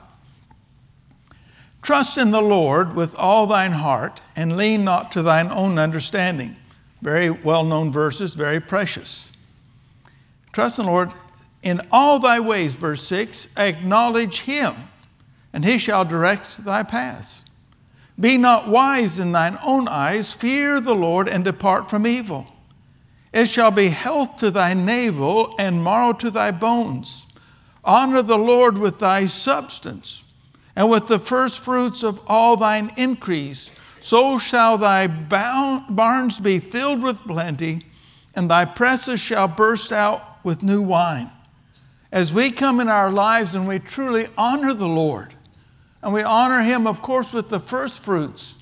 Trust 1.89 2.19
in 2.19 2.33
the 2.33 2.43
Lord 2.43 2.95
with 2.95 3.19
all 3.19 3.47
thine 3.47 3.73
heart, 3.73 4.21
and 4.37 4.59
lean 4.59 4.85
not 4.85 5.11
to 5.13 5.23
thine 5.23 5.51
own 5.51 5.79
understanding. 5.79 6.55
Very 7.01 7.31
well 7.31 7.65
known 7.65 7.91
verses, 7.91 8.35
very 8.35 8.61
precious. 8.61 9.33
Trust 10.53 10.79
in 10.79 10.85
the 10.85 10.91
Lord 10.91 11.15
in 11.63 11.81
all 11.91 12.19
thy 12.19 12.41
ways, 12.41 12.75
verse 12.75 13.03
6. 13.05 13.49
Acknowledge 13.57 14.41
him, 14.41 14.75
and 15.55 15.65
he 15.65 15.79
shall 15.79 16.05
direct 16.05 16.63
thy 16.63 16.83
paths. 16.83 17.43
Be 18.21 18.37
not 18.37 18.69
wise 18.69 19.19
in 19.19 19.33
thine 19.33 19.57
own 19.65 19.89
eyes, 19.89 20.35
fear 20.35 20.83
the 20.83 20.95
Lord 20.95 21.27
and 21.27 21.43
depart 21.43 21.89
from 21.89 22.07
evil. 22.07 22.49
It 23.33 23.47
shall 23.47 23.71
be 23.71 23.89
health 23.89 24.37
to 24.41 24.51
thy 24.51 24.75
navel 24.75 25.55
and 25.59 25.83
marrow 25.83 26.13
to 26.13 26.31
thy 26.31 26.51
bones. 26.51 27.25
Honor 27.83 28.21
the 28.21 28.37
Lord 28.37 28.77
with 28.77 28.99
thy 28.99 29.25
substance 29.25 30.25
and 30.79 30.89
with 30.89 31.09
the 31.09 31.19
first 31.19 31.59
fruits 31.59 32.05
of 32.05 32.23
all 32.29 32.57
thine 32.57 32.93
increase. 32.97 33.69
So 33.99 34.39
shall 34.39 34.79
thy 34.79 35.09
barns 35.09 36.39
be 36.39 36.61
filled 36.61 37.03
with 37.03 37.19
plenty, 37.19 37.85
and 38.37 38.49
thy 38.49 38.65
presses 38.65 39.19
shall 39.19 39.49
burst 39.49 39.91
out 39.91 40.23
with 40.45 40.63
new 40.63 40.81
wine. 40.81 41.33
As 42.13 42.33
we 42.33 42.53
come 42.53 42.79
in 42.79 42.89
our 42.89 43.11
lives 43.11 43.57
and 43.57 43.67
we 43.67 43.81
truly 43.81 44.29
honor 44.39 44.73
the 44.73 44.87
Lord, 44.87 45.35
and 46.01 46.15
we 46.15 46.23
honor 46.23 46.63
him, 46.63 46.87
of 46.87 47.03
course, 47.03 47.33
with 47.33 47.49
the 47.49 47.59
first 47.59 48.05
fruits. 48.05 48.55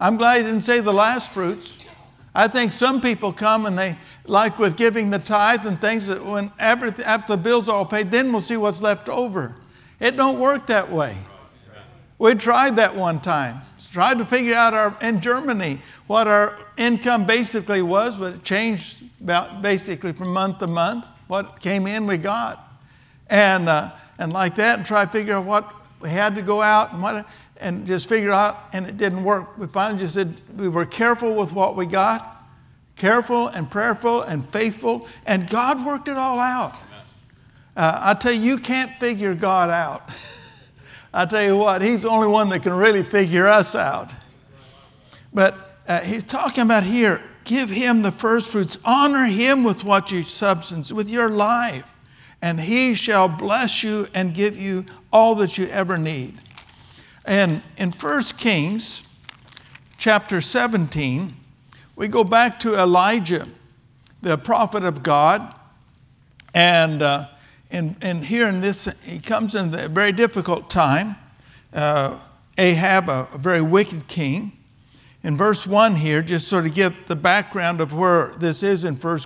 I'm 0.00 0.16
glad 0.16 0.38
he 0.38 0.42
didn't 0.42 0.62
say 0.62 0.80
the 0.80 0.92
last 0.92 1.30
fruits. 1.30 1.86
I 2.34 2.48
think 2.48 2.72
some 2.72 3.00
people 3.00 3.32
come 3.32 3.64
and 3.64 3.78
they, 3.78 3.96
like 4.24 4.58
with 4.58 4.76
giving 4.76 5.10
the 5.10 5.20
tithe 5.20 5.64
and 5.64 5.80
things, 5.80 6.08
that 6.08 6.24
when 6.24 6.50
after, 6.58 6.90
the 6.90 7.36
bills 7.40 7.68
are 7.68 7.76
all 7.76 7.86
paid, 7.86 8.10
then 8.10 8.32
we'll 8.32 8.40
see 8.40 8.56
what's 8.56 8.82
left 8.82 9.08
over. 9.08 9.54
It 10.00 10.16
don't 10.16 10.40
work 10.40 10.66
that 10.66 10.90
way. 10.90 11.16
We 12.20 12.34
tried 12.34 12.76
that 12.76 12.94
one 12.94 13.18
time. 13.20 13.62
Tried 13.92 14.18
to 14.18 14.26
figure 14.26 14.54
out 14.54 14.74
our, 14.74 14.94
in 15.00 15.22
Germany 15.22 15.80
what 16.06 16.28
our 16.28 16.58
income 16.76 17.24
basically 17.24 17.80
was, 17.80 18.18
but 18.18 18.34
it 18.34 18.44
changed 18.44 19.02
about 19.22 19.62
basically 19.62 20.12
from 20.12 20.28
month 20.28 20.58
to 20.58 20.66
month. 20.66 21.06
What 21.28 21.60
came 21.60 21.86
in, 21.86 22.06
we 22.06 22.18
got. 22.18 22.62
And, 23.30 23.70
uh, 23.70 23.92
and 24.18 24.34
like 24.34 24.54
that, 24.56 24.76
and 24.76 24.86
try 24.86 25.06
to 25.06 25.10
figure 25.10 25.34
out 25.34 25.46
what 25.46 25.72
we 26.00 26.10
had 26.10 26.34
to 26.34 26.42
go 26.42 26.60
out 26.60 26.92
and, 26.92 27.02
what, 27.02 27.26
and 27.56 27.86
just 27.86 28.06
figure 28.06 28.32
out, 28.32 28.58
and 28.74 28.86
it 28.86 28.98
didn't 28.98 29.24
work. 29.24 29.56
We 29.56 29.66
finally 29.66 29.98
just 29.98 30.12
said 30.12 30.34
we 30.58 30.68
were 30.68 30.84
careful 30.84 31.34
with 31.34 31.54
what 31.54 31.74
we 31.74 31.86
got, 31.86 32.44
careful 32.96 33.48
and 33.48 33.70
prayerful 33.70 34.22
and 34.22 34.46
faithful, 34.46 35.08
and 35.24 35.48
God 35.48 35.86
worked 35.86 36.06
it 36.06 36.18
all 36.18 36.38
out. 36.38 36.74
Uh, 37.74 37.98
I 38.02 38.12
tell 38.12 38.32
you, 38.32 38.42
you 38.42 38.58
can't 38.58 38.90
figure 38.90 39.34
God 39.34 39.70
out. 39.70 40.02
I 41.12 41.26
tell 41.26 41.42
you 41.42 41.56
what, 41.56 41.82
He's 41.82 42.02
the 42.02 42.08
only 42.08 42.28
one 42.28 42.48
that 42.50 42.62
can 42.62 42.72
really 42.72 43.02
figure 43.02 43.46
us 43.46 43.74
out. 43.74 44.12
But 45.32 45.54
uh, 45.86 46.00
He's 46.00 46.24
talking 46.24 46.62
about 46.62 46.84
here 46.84 47.20
give 47.44 47.70
Him 47.70 48.02
the 48.02 48.12
first 48.12 48.50
fruits, 48.50 48.78
honor 48.84 49.24
Him 49.24 49.64
with 49.64 49.82
what 49.84 50.12
you 50.12 50.22
substance, 50.22 50.92
with 50.92 51.10
your 51.10 51.28
life 51.28 51.90
and 52.42 52.60
he 52.60 52.94
shall 52.94 53.28
bless 53.28 53.82
you 53.82 54.06
and 54.14 54.34
give 54.34 54.56
you 54.56 54.86
all 55.12 55.34
that 55.36 55.58
you 55.58 55.66
ever 55.68 55.98
need. 55.98 56.34
And 57.24 57.62
in 57.76 57.92
1 57.92 58.22
Kings 58.38 59.04
chapter 59.98 60.40
17, 60.40 61.34
we 61.96 62.08
go 62.08 62.24
back 62.24 62.58
to 62.60 62.76
Elijah, 62.76 63.46
the 64.22 64.38
prophet 64.38 64.84
of 64.84 65.02
God. 65.02 65.54
And, 66.54 67.02
uh, 67.02 67.28
and, 67.70 67.96
and 68.02 68.24
here 68.24 68.48
in 68.48 68.60
this, 68.60 68.86
he 69.04 69.18
comes 69.18 69.54
in 69.54 69.74
a 69.74 69.88
very 69.88 70.12
difficult 70.12 70.70
time. 70.70 71.16
Uh, 71.72 72.18
Ahab, 72.58 73.08
a, 73.08 73.28
a 73.32 73.38
very 73.38 73.62
wicked 73.62 74.08
king. 74.08 74.52
In 75.22 75.36
verse 75.36 75.66
1 75.66 75.96
here, 75.96 76.22
just 76.22 76.48
sort 76.48 76.66
of 76.66 76.74
give 76.74 77.06
the 77.06 77.16
background 77.16 77.80
of 77.80 77.92
where 77.92 78.28
this 78.38 78.62
is 78.62 78.84
in 78.84 78.96
1 78.96 79.18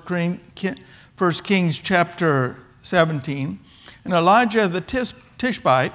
Kings 1.45 1.79
chapter 1.79 2.57
17. 2.83 3.61
And 4.05 4.13
Elijah 4.13 4.69
the 4.69 4.81
Tishbite, 5.39 5.93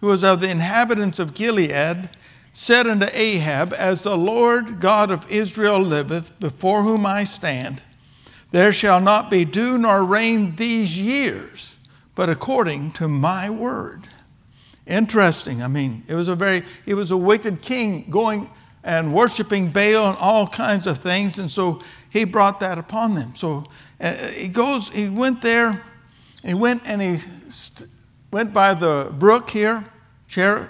who 0.00 0.08
was 0.08 0.24
of 0.24 0.40
the 0.40 0.50
inhabitants 0.50 1.18
of 1.18 1.34
Gilead, 1.34 2.10
said 2.52 2.86
unto 2.86 3.06
Ahab, 3.12 3.72
As 3.78 4.02
the 4.02 4.16
Lord 4.16 4.80
God 4.80 5.10
of 5.10 5.30
Israel 5.30 5.80
liveth, 5.80 6.38
before 6.40 6.82
whom 6.82 7.06
I 7.06 7.24
stand, 7.24 7.80
there 8.50 8.72
shall 8.72 9.00
not 9.00 9.30
be 9.30 9.44
dew 9.44 9.78
nor 9.78 10.02
rain 10.02 10.56
these 10.56 10.98
years, 10.98 11.76
but 12.18 12.28
according 12.28 12.90
to 12.90 13.06
my 13.06 13.48
word. 13.48 14.02
Interesting. 14.88 15.62
I 15.62 15.68
mean, 15.68 16.02
it 16.08 16.16
was 16.16 16.26
a 16.26 16.34
very, 16.34 16.64
he 16.84 16.92
was 16.92 17.12
a 17.12 17.16
wicked 17.16 17.62
king 17.62 18.10
going 18.10 18.50
and 18.82 19.14
worshiping 19.14 19.70
Baal 19.70 20.08
and 20.08 20.18
all 20.18 20.48
kinds 20.48 20.88
of 20.88 20.98
things. 20.98 21.38
And 21.38 21.48
so 21.48 21.80
he 22.10 22.24
brought 22.24 22.58
that 22.58 22.76
upon 22.76 23.14
them. 23.14 23.36
So 23.36 23.66
uh, 24.00 24.16
he 24.32 24.48
goes, 24.48 24.90
he 24.90 25.08
went 25.08 25.42
there 25.42 25.80
he 26.42 26.54
went 26.54 26.82
and 26.86 27.00
he 27.00 27.18
st- 27.50 27.88
went 28.32 28.52
by 28.52 28.74
the 28.74 29.12
brook 29.16 29.50
here, 29.50 29.84
Cherith, 30.26 30.68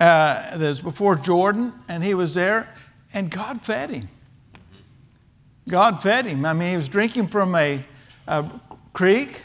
uh, 0.00 0.58
that's 0.58 0.80
before 0.82 1.16
Jordan, 1.16 1.72
and 1.88 2.04
he 2.04 2.12
was 2.12 2.34
there, 2.34 2.68
and 3.14 3.30
God 3.30 3.62
fed 3.62 3.88
him. 3.88 4.08
God 5.66 6.02
fed 6.02 6.26
him. 6.26 6.44
I 6.44 6.52
mean, 6.52 6.70
he 6.70 6.76
was 6.76 6.90
drinking 6.90 7.28
from 7.28 7.54
a, 7.54 7.82
a 8.26 8.50
creek 8.92 9.42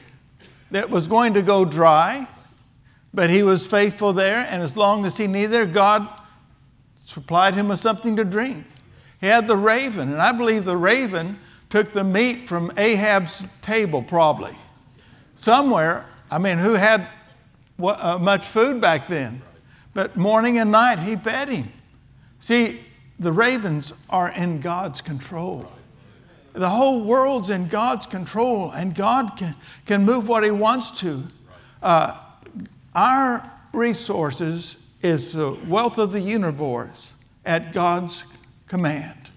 that 0.72 0.90
was 0.90 1.08
going 1.08 1.34
to 1.34 1.42
go 1.42 1.66
dry, 1.66 2.28
but 3.14 3.30
he 3.30 3.44
was 3.44 3.68
faithful 3.68 4.14
there, 4.14 4.46
and 4.50 4.62
as 4.62 4.76
long 4.76 5.06
as 5.06 5.18
he 5.18 5.28
needed 5.28 5.52
there, 5.52 5.66
God 5.66 6.08
supplied 6.96 7.56
him 7.56 7.70
with 7.70 7.80
something 7.80 8.16
to 8.18 8.26
drink. 8.26 8.66
He 9.20 9.28
had 9.28 9.48
the 9.48 9.58
raven, 9.58 10.12
and 10.12 10.22
I 10.22 10.32
believe 10.32 10.66
the 10.66 10.78
raven 10.78 11.40
took 11.70 11.92
the 11.92 12.04
meat 12.04 12.46
from 12.46 12.72
Ahab's 12.78 13.46
table, 13.62 14.04
probably 14.04 14.56
somewhere. 15.36 16.06
I 16.30 16.40
mean, 16.40 16.58
who 16.58 16.74
had 16.74 17.08
uh, 17.82 18.18
much 18.20 18.46
food 18.46 18.82
back 18.82 19.08
then? 19.08 19.42
But 19.94 20.16
morning 20.16 20.60
and 20.60 20.72
night, 20.72 21.00
he 21.00 21.16
fed 21.16 21.50
him. 21.50 21.72
See, 22.40 22.82
the 23.20 23.32
ravens 23.32 23.94
are 24.10 24.30
in 24.30 24.60
God's 24.60 25.02
control. 25.02 25.72
The 26.58 26.70
whole 26.70 27.04
world's 27.04 27.52
in 27.52 27.68
God's 27.68 28.08
control, 28.08 28.72
and 28.72 28.96
God 28.96 29.38
can, 29.38 29.56
can 29.86 30.04
move 30.04 30.28
what 30.28 30.44
He 30.44 30.50
wants 30.50 30.90
to. 31.02 31.24
Uh, 31.84 32.18
our 32.96 33.48
resources 33.74 34.78
is 35.04 35.34
the 35.34 35.56
wealth 35.68 36.00
of 36.00 36.12
the 36.12 36.20
universe 36.20 37.14
at 37.46 37.74
God's 37.74 38.26
command. 38.66 39.30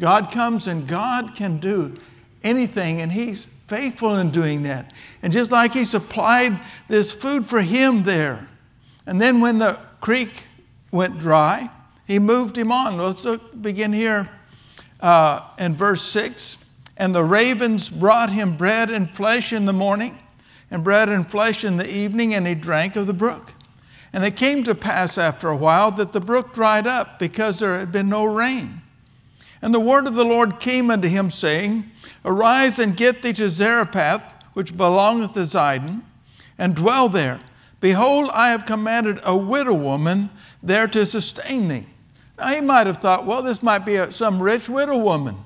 God 0.00 0.32
comes 0.32 0.66
and 0.66 0.88
God 0.88 1.36
can 1.36 1.58
do 1.58 1.94
anything, 2.42 3.00
and 3.00 3.12
He's 3.12 3.44
faithful 3.44 4.16
in 4.16 4.32
doing 4.32 4.64
that. 4.64 4.92
And 5.22 5.32
just 5.32 5.52
like 5.52 5.72
He 5.74 5.84
supplied 5.84 6.58
this 6.88 7.14
food 7.14 7.46
for 7.46 7.62
him 7.62 8.02
there, 8.02 8.48
and 9.06 9.20
then 9.20 9.40
when 9.40 9.58
the 9.58 9.78
creek 10.00 10.42
went 10.90 11.20
dry, 11.20 11.70
He 12.04 12.18
moved 12.18 12.58
him 12.58 12.72
on. 12.72 12.96
Let's 12.96 13.24
look, 13.24 13.62
begin 13.62 13.92
here 13.92 14.28
uh, 15.00 15.40
in 15.58 15.74
verse 15.74 16.02
6. 16.02 16.56
And 16.96 17.14
the 17.14 17.24
ravens 17.24 17.90
brought 17.90 18.30
him 18.30 18.56
bread 18.56 18.90
and 18.90 19.08
flesh 19.08 19.52
in 19.52 19.64
the 19.64 19.72
morning, 19.72 20.18
and 20.70 20.82
bread 20.82 21.08
and 21.08 21.26
flesh 21.26 21.64
in 21.64 21.76
the 21.76 21.88
evening, 21.88 22.34
and 22.34 22.46
he 22.46 22.54
drank 22.54 22.96
of 22.96 23.06
the 23.06 23.14
brook. 23.14 23.54
And 24.12 24.24
it 24.24 24.36
came 24.36 24.64
to 24.64 24.74
pass 24.74 25.18
after 25.18 25.48
a 25.48 25.56
while 25.56 25.90
that 25.92 26.12
the 26.12 26.20
brook 26.20 26.52
dried 26.54 26.86
up 26.86 27.18
because 27.18 27.58
there 27.58 27.78
had 27.78 27.92
been 27.92 28.08
no 28.08 28.24
rain. 28.24 28.82
And 29.60 29.74
the 29.74 29.80
word 29.80 30.06
of 30.06 30.14
the 30.14 30.24
Lord 30.24 30.60
came 30.60 30.90
unto 30.90 31.08
him, 31.08 31.30
saying, 31.30 31.84
Arise 32.24 32.78
and 32.78 32.96
get 32.96 33.22
thee 33.22 33.32
to 33.34 33.50
Zarephath, 33.50 34.44
which 34.54 34.76
belongeth 34.76 35.34
to 35.34 35.40
Zidon, 35.40 36.02
and 36.58 36.74
dwell 36.74 37.08
there. 37.08 37.40
Behold, 37.80 38.30
I 38.32 38.50
have 38.50 38.66
commanded 38.66 39.20
a 39.24 39.36
widow 39.36 39.74
woman 39.74 40.30
there 40.62 40.88
to 40.88 41.06
sustain 41.06 41.68
thee. 41.68 41.86
Now 42.38 42.48
he 42.48 42.60
might 42.60 42.86
have 42.86 42.98
thought, 42.98 43.26
well, 43.26 43.42
this 43.42 43.62
might 43.62 43.84
be 43.84 43.96
a, 43.96 44.12
some 44.12 44.40
rich 44.40 44.68
widow 44.68 44.98
woman. 44.98 45.36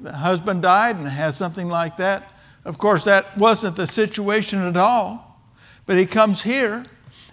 The 0.00 0.12
husband 0.12 0.62
died 0.62 0.96
and 0.96 1.08
has 1.08 1.36
something 1.36 1.68
like 1.68 1.96
that. 1.96 2.24
Of 2.64 2.78
course, 2.78 3.04
that 3.04 3.36
wasn't 3.36 3.76
the 3.76 3.86
situation 3.86 4.60
at 4.60 4.76
all. 4.76 5.40
But 5.86 5.96
he 5.96 6.06
comes 6.06 6.42
here 6.42 6.84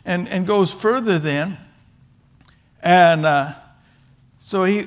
and, 0.05 0.27
and 0.29 0.47
goes 0.47 0.73
further 0.73 1.19
then. 1.19 1.57
And 2.81 3.25
uh, 3.25 3.53
so 4.39 4.63
he 4.63 4.85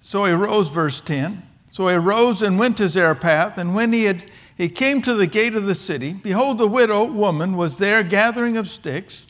so 0.00 0.24
he 0.24 0.32
rose, 0.32 0.70
verse 0.70 1.00
10. 1.00 1.42
So 1.70 1.86
he 1.88 1.96
rose 1.96 2.42
and 2.42 2.58
went 2.58 2.76
to 2.78 2.88
Zarephath, 2.88 3.58
and 3.58 3.76
when 3.76 3.92
he 3.92 4.04
had 4.04 4.24
he 4.56 4.68
came 4.68 5.00
to 5.02 5.14
the 5.14 5.26
gate 5.26 5.54
of 5.54 5.64
the 5.64 5.74
city, 5.74 6.12
behold, 6.12 6.58
the 6.58 6.66
widow 6.66 7.04
woman 7.04 7.56
was 7.56 7.78
there 7.78 8.02
gathering 8.02 8.58
of 8.58 8.68
sticks. 8.68 9.26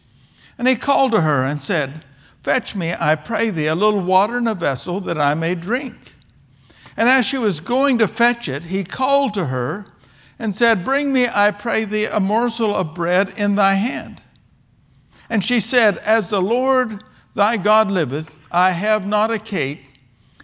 And 0.59 0.67
he 0.67 0.75
called 0.75 1.13
to 1.13 1.21
her 1.21 1.45
and 1.45 1.63
said, 1.63 2.05
Fetch 2.43 2.75
me, 2.75 2.95
I 2.99 3.15
pray 3.17 3.51
thee, 3.51 3.67
a 3.67 3.75
little 3.75 4.01
water 4.01 4.39
in 4.39 4.47
a 4.47 4.55
vessel 4.55 5.01
that 5.01 5.21
I 5.21 5.35
may 5.35 5.55
drink. 5.55 6.15
And 6.97 7.09
as 7.09 7.27
she 7.27 7.39
was 7.39 7.61
going 7.61 7.99
to 7.99 8.09
fetch 8.09 8.49
it, 8.49 8.65
he 8.65 8.85
called 8.85 9.35
to 9.35 9.47
her 9.47 9.87
and 10.39 10.55
said, 10.55 10.85
Bring 10.85 11.13
me, 11.13 11.27
I 11.33 11.51
pray 11.51 11.85
thee, 11.85 12.07
a 12.07 12.21
morsel 12.21 12.75
of 12.75 12.95
bread 12.95 13.35
in 13.39 13.55
thy 13.55 13.75
hand. 13.75 14.23
And 15.29 15.45
she 15.45 15.61
said, 15.61 15.99
As 15.99 16.31
the 16.31 16.43
Lord 16.43 17.05
thy 17.35 17.57
God 17.57 17.91
liveth, 17.91 18.47
I 18.51 18.71
have 18.71 19.07
not 19.07 19.31
a 19.31 19.39
cake, 19.39 20.01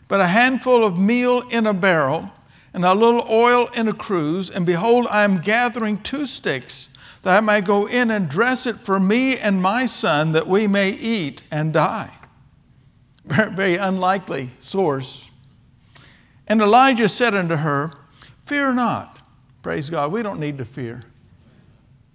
but 0.07 0.21
a 0.21 0.27
handful 0.27 0.85
of 0.85 0.99
meal 0.99 1.43
in 1.51 1.67
a 1.67 1.75
barrel 1.75 2.31
and 2.73 2.85
a 2.85 2.95
little 2.95 3.27
oil 3.31 3.69
in 3.75 3.89
a 3.89 3.93
cruse, 3.95 4.51
and 4.51 4.67
behold, 4.67 5.07
I 5.11 5.25
am 5.25 5.39
gathering 5.39 5.97
two 6.03 6.27
sticks, 6.27 6.91
that 7.27 7.39
I 7.39 7.41
may 7.41 7.61
go 7.61 7.87
in 7.87 8.13
and 8.13 8.29
dress 8.29 8.67
it 8.67 8.77
for 8.77 9.01
me 9.01 9.37
and 9.37 9.61
my 9.61 9.85
son, 9.87 10.31
that 10.31 10.47
we 10.47 10.69
may 10.69 10.91
eat 10.91 11.43
and 11.51 11.73
die. 11.73 12.13
Very, 13.25 13.51
very 13.51 13.75
unlikely 13.75 14.51
source. 14.61 15.29
And 16.47 16.63
Elijah 16.63 17.09
said 17.09 17.35
unto 17.35 17.57
her, 17.57 17.93
Fear 18.45 18.75
not. 18.75 19.19
Praise 19.65 19.91
God. 19.91 20.13
We 20.13 20.23
don't 20.23 20.39
need 20.39 20.57
to 20.59 20.65
fear. 20.65 21.03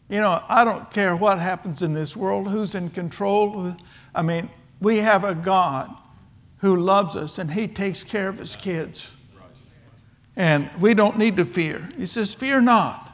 You 0.08 0.22
know, 0.22 0.42
I 0.48 0.64
don't 0.64 0.90
care 0.92 1.14
what 1.18 1.40
happens 1.40 1.82
in 1.82 1.94
this 1.94 2.16
world, 2.16 2.48
who's 2.48 2.74
in 2.74 2.90
control. 2.90 3.76
I 4.16 4.22
mean, 4.22 4.50
we 4.80 5.00
have 5.00 5.26
a 5.26 5.36
God 5.36 5.94
who 6.60 6.78
loves 6.78 7.18
us 7.18 7.38
and 7.38 7.52
He 7.52 7.68
takes 7.68 8.02
care 8.02 8.30
of 8.30 8.38
His 8.38 8.56
kids. 8.56 9.14
And 10.38 10.70
we 10.80 10.94
don't 10.94 11.18
need 11.18 11.36
to 11.36 11.44
fear. 11.44 11.90
He 11.98 12.06
says, 12.06 12.34
Fear 12.34 12.62
not. 12.62 13.11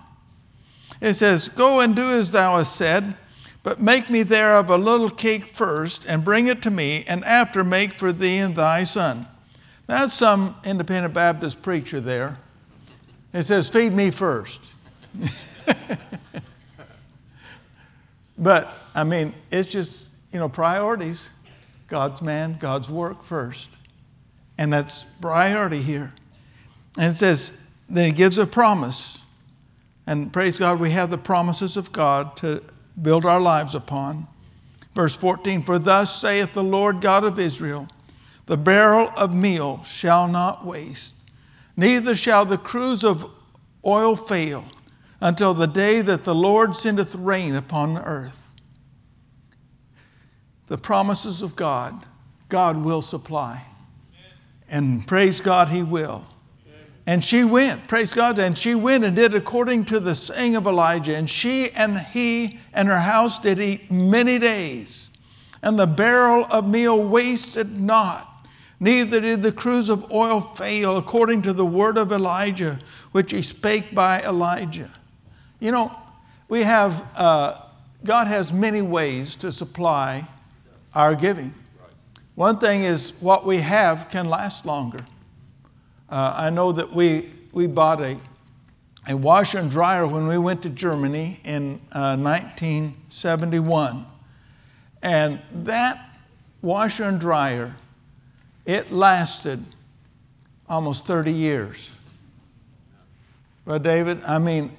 It 1.02 1.14
says, 1.16 1.50
Go 1.50 1.80
and 1.80 1.96
do 1.96 2.10
as 2.10 2.32
thou 2.32 2.58
hast 2.58 2.76
said, 2.76 3.16
but 3.64 3.82
make 3.82 4.10
me 4.10 4.24
thereof 4.24 4.70
a 4.70 4.78
little 4.78 5.10
cake 5.10 5.46
first, 5.46 6.06
and 6.08 6.24
bring 6.24 6.48
it 6.48 6.62
to 6.64 6.72
me, 6.72 7.04
and 7.08 7.24
after 7.26 7.64
make 7.64 7.94
for 7.94 8.12
thee 8.12 8.38
and 8.38 8.56
thy 8.56 8.84
son. 8.84 9.28
That's 9.88 10.14
some 10.14 10.56
independent 10.66 11.14
Baptist 11.14 11.62
preacher 11.62 12.00
there. 12.00 12.38
It 13.34 13.44
says, 13.44 13.70
Feed 13.70 13.94
me 13.94 14.12
first. 14.12 14.72
but, 18.38 18.70
I 18.96 19.04
mean, 19.04 19.34
it's 19.52 19.72
just, 19.72 20.08
you 20.32 20.40
know, 20.40 20.50
priorities. 20.50 21.32
God's 21.88 22.22
man, 22.22 22.58
God's 22.60 22.92
work 22.92 23.24
first. 23.24 23.70
And 24.58 24.74
that's 24.74 25.04
priority 25.22 25.82
here. 25.82 26.14
And 26.98 27.12
it 27.12 27.16
says, 27.16 27.70
then 27.90 28.08
he 28.08 28.12
gives 28.12 28.38
a 28.38 28.46
promise. 28.46 29.20
And 30.08 30.32
praise 30.32 30.58
God, 30.58 30.80
we 30.80 30.92
have 30.92 31.10
the 31.10 31.18
promises 31.18 31.76
of 31.76 31.92
God 31.92 32.38
to 32.38 32.64
build 33.00 33.26
our 33.26 33.42
lives 33.42 33.76
upon. 33.76 34.26
Verse 34.94 35.16
14 35.18 35.62
For 35.62 35.78
thus 35.78 36.20
saith 36.20 36.54
the 36.54 36.64
Lord 36.64 37.02
God 37.02 37.26
of 37.26 37.38
Israel, 37.38 37.90
the 38.46 38.58
barrel 38.58 39.12
of 39.18 39.36
meal 39.36 39.84
shall 39.84 40.30
not 40.30 40.66
waste, 40.66 41.14
neither 41.76 42.16
shall 42.16 42.46
the 42.46 42.58
cruse 42.58 43.04
of 43.04 43.30
oil 43.86 44.16
fail, 44.16 44.64
until 45.20 45.54
the 45.54 45.68
day 45.68 46.02
that 46.02 46.24
the 46.24 46.36
Lord 46.36 46.76
sendeth 46.76 47.14
rain 47.14 47.54
upon 47.54 47.94
the 47.94 48.04
earth. 48.04 48.56
The 50.68 50.78
promises 50.78 51.42
of 51.42 51.58
God, 51.58 52.06
God 52.48 52.78
will 52.78 53.02
supply. 53.02 53.66
And 54.70 55.06
praise 55.06 55.42
God, 55.42 55.70
He 55.70 55.84
will. 55.84 56.26
And 57.08 57.24
she 57.24 57.46
went, 57.46 57.88
praise 57.88 58.14
God, 58.14 58.38
and 58.38 58.58
she 58.58 58.76
went 58.76 59.06
and 59.06 59.16
did 59.16 59.34
according 59.34 59.86
to 59.86 60.02
the 60.02 60.14
saying 60.14 60.58
of 60.58 60.68
Elijah. 60.68 61.16
And 61.16 61.30
she 61.30 61.72
and 61.72 61.98
he 61.98 62.60
and 62.74 62.90
her 62.90 63.00
house 63.00 63.40
did 63.40 63.60
eat 63.60 63.90
many 63.90 64.38
days. 64.38 65.10
And 65.64 65.80
the 65.80 65.88
barrel 65.88 66.46
of 66.52 66.68
meal 66.68 67.02
wasted 67.02 67.80
not, 67.80 68.28
neither 68.82 69.22
did 69.22 69.42
the 69.42 69.54
cruse 69.54 69.90
of 69.90 70.12
oil 70.12 70.42
fail, 70.42 70.98
according 70.98 71.44
to 71.44 71.54
the 71.54 71.66
word 71.66 71.98
of 71.98 72.12
Elijah, 72.12 72.78
which 73.14 73.32
he 73.32 73.42
spake 73.42 73.96
by 73.96 74.22
Elijah. 74.24 74.92
You 75.62 75.72
know, 75.72 75.98
we 76.50 76.64
have, 76.64 77.10
uh, 77.16 77.62
God 78.04 78.28
has 78.28 78.52
many 78.52 78.82
ways 78.82 79.38
to 79.38 79.54
supply 79.54 80.28
our 80.94 81.16
giving. 81.16 81.54
One 82.36 82.60
thing 82.60 82.84
is 82.84 83.14
what 83.22 83.46
we 83.46 83.58
have 83.58 84.10
can 84.10 84.26
last 84.26 84.66
longer. 84.66 85.06
Uh, 86.10 86.34
I 86.38 86.50
know 86.50 86.72
that 86.72 86.94
we, 86.94 87.30
we 87.52 87.68
bought 87.68 88.02
a, 88.02 88.18
a 89.08 89.16
washer 89.18 89.58
and 89.60 89.70
dryer 89.70 90.08
when 90.08 90.28
we 90.28 90.38
went 90.38 90.62
to 90.64 90.70
Germany 90.70 91.40
in 91.44 91.82
uh, 91.94 92.16
1971. 92.18 94.06
And 95.04 95.42
that 95.52 96.10
washer 96.62 97.04
and 97.04 97.20
dryer, 97.20 97.76
it 98.66 98.92
lasted 98.92 99.64
almost 100.70 101.06
30 101.06 101.32
years. 101.32 101.94
Well, 103.66 103.80
David, 103.80 104.24
I 104.24 104.40
mean, 104.40 104.72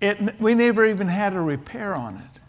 it, 0.00 0.40
we 0.40 0.54
never 0.54 0.86
even 0.86 1.08
had 1.08 1.34
a 1.34 1.40
repair 1.40 1.94
on 1.94 2.16
it. 2.16 2.40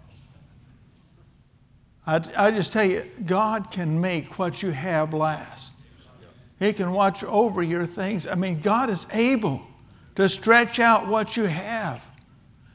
I, 2.06 2.48
I 2.48 2.52
just 2.52 2.72
tell 2.72 2.86
you, 2.86 3.02
God 3.26 3.72
can 3.72 4.00
make 4.00 4.40
what 4.40 4.62
you 4.64 4.72
have 4.72 5.14
last. 5.14 5.67
He 6.60 6.74
can 6.74 6.92
watch 6.92 7.24
over 7.24 7.62
your 7.62 7.86
things. 7.86 8.28
I 8.28 8.36
mean, 8.36 8.60
God 8.60 8.90
is 8.90 9.06
able 9.14 9.62
to 10.16 10.28
stretch 10.28 10.80
out 10.80 11.08
what 11.08 11.38
you 11.38 11.44
have. 11.44 12.04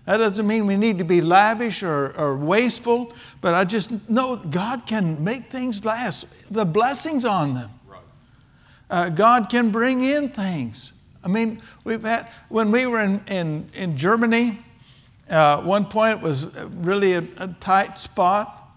That 0.06 0.16
doesn't 0.16 0.46
mean 0.46 0.66
we 0.66 0.76
need 0.76 0.98
to 0.98 1.04
be 1.04 1.20
lavish 1.20 1.82
or, 1.82 2.16
or 2.16 2.36
wasteful, 2.36 3.12
but 3.40 3.54
I 3.54 3.64
just 3.64 4.08
know 4.08 4.36
God 4.36 4.86
can 4.86 5.22
make 5.22 5.46
things 5.46 5.84
last. 5.84 6.26
The 6.52 6.64
blessings 6.64 7.24
on 7.24 7.54
them. 7.54 7.70
Uh, 8.90 9.08
God 9.08 9.48
can 9.48 9.70
bring 9.70 10.02
in 10.02 10.28
things. 10.28 10.92
I 11.24 11.28
mean, 11.28 11.62
we've 11.84 12.02
had, 12.02 12.28
when 12.48 12.70
we 12.70 12.86
were 12.86 13.00
in, 13.00 13.22
in, 13.28 13.68
in 13.74 13.96
Germany, 13.96 14.58
uh, 15.30 15.62
one 15.62 15.86
point 15.86 16.20
was 16.20 16.44
really 16.68 17.14
a, 17.14 17.24
a 17.38 17.48
tight 17.60 17.96
spot, 17.96 18.70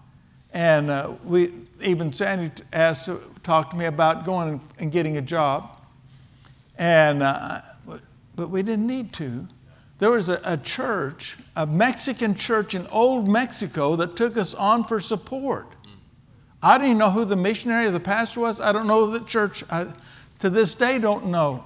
and 0.52 0.90
uh, 0.90 1.12
we, 1.24 1.52
even 1.82 2.12
Sandy 2.12 2.50
asked, 2.72 3.08
talked 3.42 3.72
to 3.72 3.76
me 3.76 3.86
about 3.86 4.24
going 4.24 4.60
and 4.78 4.90
getting 4.90 5.16
a 5.16 5.22
job. 5.22 5.70
And, 6.78 7.22
uh, 7.22 7.60
but 8.34 8.50
we 8.50 8.62
didn't 8.62 8.86
need 8.86 9.12
to. 9.14 9.48
There 9.98 10.10
was 10.10 10.28
a, 10.28 10.40
a, 10.44 10.56
church, 10.58 11.38
a 11.56 11.66
Mexican 11.66 12.34
church 12.34 12.74
in 12.74 12.86
old 12.88 13.28
Mexico 13.28 13.96
that 13.96 14.14
took 14.14 14.36
us 14.36 14.52
on 14.52 14.84
for 14.84 15.00
support. 15.00 15.66
I 16.62 16.78
didn't 16.78 16.98
know 16.98 17.10
who 17.10 17.24
the 17.24 17.36
missionary 17.36 17.86
or 17.86 17.90
the 17.90 18.00
pastor 18.00 18.40
was. 18.40 18.60
I 18.60 18.72
don't 18.72 18.86
know 18.86 19.06
the 19.06 19.24
church. 19.24 19.64
I, 19.70 19.86
to 20.40 20.50
this 20.50 20.74
day, 20.74 20.98
don't 20.98 21.26
know. 21.26 21.64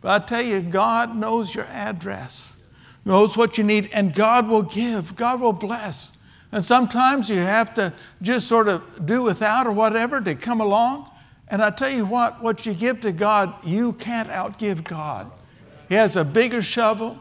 But 0.00 0.22
I 0.22 0.26
tell 0.26 0.42
you, 0.42 0.60
God 0.60 1.16
knows 1.16 1.54
your 1.54 1.64
address, 1.66 2.56
knows 3.04 3.36
what 3.36 3.56
you 3.56 3.64
need, 3.64 3.88
and 3.94 4.14
God 4.14 4.48
will 4.48 4.62
give, 4.62 5.16
God 5.16 5.40
will 5.40 5.52
bless. 5.52 6.12
And 6.52 6.62
sometimes 6.62 7.30
you 7.30 7.38
have 7.38 7.74
to 7.74 7.92
just 8.20 8.46
sort 8.46 8.68
of 8.68 9.06
do 9.06 9.22
without 9.22 9.66
or 9.66 9.72
whatever 9.72 10.20
to 10.20 10.34
come 10.34 10.60
along. 10.60 11.10
And 11.48 11.62
I 11.62 11.70
tell 11.70 11.90
you 11.90 12.04
what, 12.04 12.42
what 12.42 12.66
you 12.66 12.74
give 12.74 13.00
to 13.00 13.12
God, 13.12 13.54
you 13.64 13.94
can't 13.94 14.28
outgive 14.28 14.84
God. 14.84 15.30
He 15.88 15.94
has 15.94 16.14
a 16.16 16.24
bigger 16.24 16.62
shovel. 16.62 17.18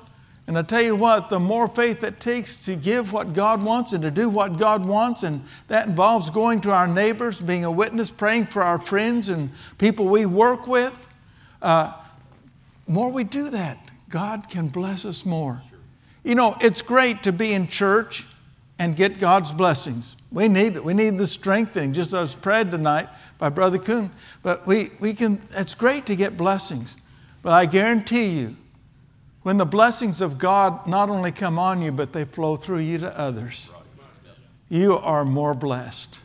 And 0.48 0.58
I 0.58 0.64
tell 0.64 0.82
you 0.82 0.98
what, 0.98 1.30
the 1.30 1.40
more 1.40 1.70
faith 1.70 2.04
it 2.04 2.20
takes 2.20 2.66
to 2.66 2.76
give 2.76 3.14
what 3.14 3.34
God 3.34 3.64
wants 3.64 3.94
and 3.94 4.02
to 4.04 4.12
do 4.12 4.28
what 4.28 4.58
God 4.58 4.86
wants, 4.86 5.24
and 5.24 5.44
that 5.70 5.88
involves 5.88 6.30
going 6.30 6.60
to 6.62 6.72
our 6.72 6.88
neighbors, 6.88 7.40
being 7.40 7.64
a 7.64 7.72
witness, 7.72 8.12
praying 8.12 8.48
for 8.48 8.62
our 8.64 8.80
friends 8.80 9.30
and 9.30 9.50
people 9.78 10.08
we 10.08 10.26
work 10.26 10.68
with, 10.68 11.08
uh, 11.62 11.94
more 12.88 13.12
we 13.12 13.24
do 13.24 13.50
that, 13.52 13.78
God 14.10 14.50
can 14.50 14.68
bless 14.68 15.06
us 15.06 15.26
more. 15.26 15.62
You 16.24 16.36
know, 16.36 16.58
it's 16.60 16.82
great 16.82 17.24
to 17.24 17.32
be 17.32 17.54
in 17.54 17.68
church 17.68 18.28
and 18.82 18.96
get 18.96 19.20
God's 19.20 19.54
blessings. 19.54 20.16
We 20.32 20.48
need 20.48 20.76
it. 20.76 20.84
We 20.84 20.96
need 20.96 21.20
the 21.20 21.28
strengthening, 21.28 21.94
just 21.94 22.14
as 22.14 22.18
I 22.18 22.22
was 22.22 22.36
prayed 22.36 22.72
tonight 22.72 23.08
by 23.38 23.50
Brother 23.50 23.78
Coon. 23.78 24.10
But 24.42 24.66
we, 24.66 24.90
we 25.00 25.14
can, 25.14 25.40
it's 25.52 25.76
great 25.76 26.08
to 26.08 26.16
get 26.16 26.36
blessings. 26.36 26.98
But 27.44 27.54
I 27.54 27.68
guarantee 27.68 28.30
you, 28.30 28.56
when 29.44 29.58
the 29.58 29.68
blessings 29.68 30.20
of 30.20 30.40
God 30.40 30.88
not 30.88 31.10
only 31.10 31.32
come 31.32 31.60
on 31.60 31.84
you, 31.84 31.92
but 31.92 32.12
they 32.12 32.26
flow 32.26 32.56
through 32.56 32.80
you 32.80 32.98
to 32.98 33.20
others, 33.20 33.70
you 34.68 34.98
are 34.98 35.26
more 35.26 35.54
blessed. 35.54 36.20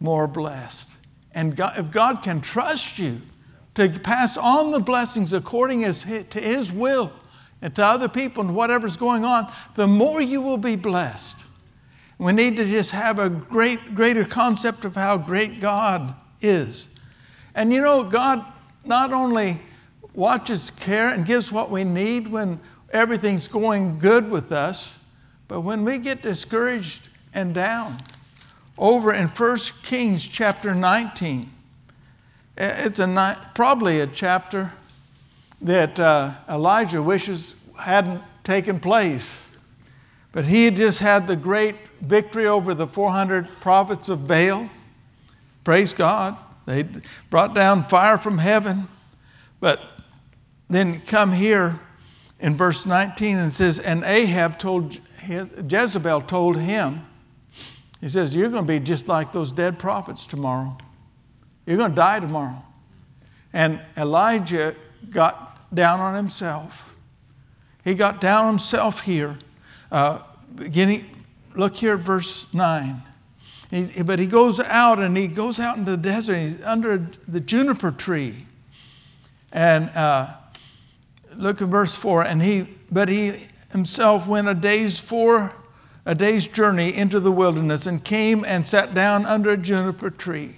More 0.00 0.26
blessed. 0.26 0.96
And 1.34 1.54
God, 1.54 1.74
if 1.76 1.90
God 1.90 2.22
can 2.22 2.40
trust 2.40 2.98
you 2.98 3.20
to 3.74 3.90
pass 3.90 4.38
on 4.38 4.70
the 4.70 4.80
blessings 4.80 5.34
according 5.34 5.84
as, 5.84 6.04
to 6.04 6.40
His 6.40 6.72
will 6.72 7.12
and 7.60 7.76
to 7.76 7.84
other 7.84 8.08
people 8.08 8.42
and 8.42 8.56
whatever's 8.56 8.96
going 8.96 9.26
on, 9.26 9.52
the 9.74 9.86
more 9.86 10.22
you 10.22 10.40
will 10.40 10.56
be 10.56 10.74
blessed. 10.74 11.44
We 12.18 12.32
need 12.32 12.56
to 12.56 12.64
just 12.64 12.90
have 12.90 13.18
a 13.18 13.30
great, 13.30 13.94
greater 13.94 14.24
concept 14.24 14.84
of 14.84 14.94
how 14.94 15.16
great 15.16 15.60
God 15.60 16.14
is. 16.40 16.88
And 17.54 17.72
you 17.72 17.80
know, 17.80 18.02
God 18.02 18.44
not 18.84 19.12
only 19.12 19.58
watches 20.14 20.70
care 20.70 21.08
and 21.08 21.24
gives 21.24 21.52
what 21.52 21.70
we 21.70 21.84
need 21.84 22.26
when 22.28 22.60
everything's 22.92 23.46
going 23.46 23.98
good 24.00 24.30
with 24.30 24.50
us, 24.50 24.98
but 25.46 25.60
when 25.60 25.84
we 25.84 25.98
get 25.98 26.22
discouraged 26.22 27.08
and 27.34 27.54
down. 27.54 27.96
Over 28.76 29.12
in 29.12 29.26
1 29.26 29.58
Kings 29.82 30.26
chapter 30.26 30.74
19, 30.74 31.50
it's 32.56 32.98
a, 32.98 33.50
probably 33.54 34.00
a 34.00 34.06
chapter 34.06 34.72
that 35.60 35.98
uh, 35.98 36.32
Elijah 36.48 37.02
wishes 37.02 37.54
hadn't 37.78 38.22
taken 38.44 38.78
place. 38.78 39.47
But 40.32 40.44
he 40.44 40.66
had 40.66 40.76
just 40.76 40.98
had 41.00 41.26
the 41.26 41.36
great 41.36 41.74
victory 42.00 42.46
over 42.46 42.74
the 42.74 42.86
400 42.86 43.48
prophets 43.60 44.08
of 44.08 44.26
Baal. 44.26 44.68
Praise 45.64 45.94
God. 45.94 46.36
They 46.66 46.84
brought 47.30 47.54
down 47.54 47.82
fire 47.82 48.18
from 48.18 48.38
heaven. 48.38 48.88
But 49.60 49.80
then 50.68 51.00
come 51.00 51.32
here 51.32 51.80
in 52.40 52.54
verse 52.54 52.86
19 52.86 53.36
and 53.36 53.52
says, 53.52 53.78
And 53.78 54.04
Ahab 54.04 54.58
told, 54.58 55.00
Jezebel 55.26 56.20
told 56.22 56.58
him, 56.58 57.06
he 58.00 58.08
says, 58.08 58.36
You're 58.36 58.50
going 58.50 58.66
to 58.66 58.68
be 58.68 58.78
just 58.78 59.08
like 59.08 59.32
those 59.32 59.50
dead 59.50 59.78
prophets 59.78 60.26
tomorrow. 60.26 60.76
You're 61.66 61.76
going 61.76 61.90
to 61.90 61.96
die 61.96 62.20
tomorrow. 62.20 62.62
And 63.52 63.80
Elijah 63.96 64.74
got 65.10 65.74
down 65.74 66.00
on 66.00 66.14
himself. 66.14 66.94
He 67.84 67.94
got 67.94 68.20
down 68.20 68.44
on 68.44 68.52
himself 68.52 69.02
here, 69.02 69.38
uh, 69.90 70.20
beginning 70.54 71.04
look 71.58 71.76
here 71.76 71.94
at 71.94 72.00
verse 72.00 72.52
9. 72.54 73.02
He, 73.70 74.02
but 74.02 74.18
he 74.18 74.26
goes 74.26 74.60
out 74.60 74.98
and 74.98 75.16
he 75.16 75.26
goes 75.26 75.60
out 75.60 75.76
into 75.76 75.90
the 75.90 75.96
desert. 75.96 76.36
he's 76.36 76.64
under 76.64 77.06
the 77.26 77.40
juniper 77.40 77.90
tree. 77.90 78.46
And 79.52 79.90
uh, 79.94 80.28
look 81.36 81.60
at 81.60 81.68
verse 81.68 81.96
4. 81.96 82.24
And 82.24 82.42
he, 82.42 82.66
but 82.90 83.08
he 83.08 83.32
himself 83.72 84.26
went 84.26 84.48
a 84.48 84.54
day's 84.54 85.00
four, 85.00 85.52
a 86.06 86.14
day's 86.14 86.46
journey 86.46 86.94
into 86.94 87.20
the 87.20 87.32
wilderness 87.32 87.86
and 87.86 88.02
came 88.02 88.44
and 88.44 88.66
sat 88.66 88.94
down 88.94 89.26
under 89.26 89.50
a 89.50 89.56
juniper 89.56 90.10
tree 90.10 90.56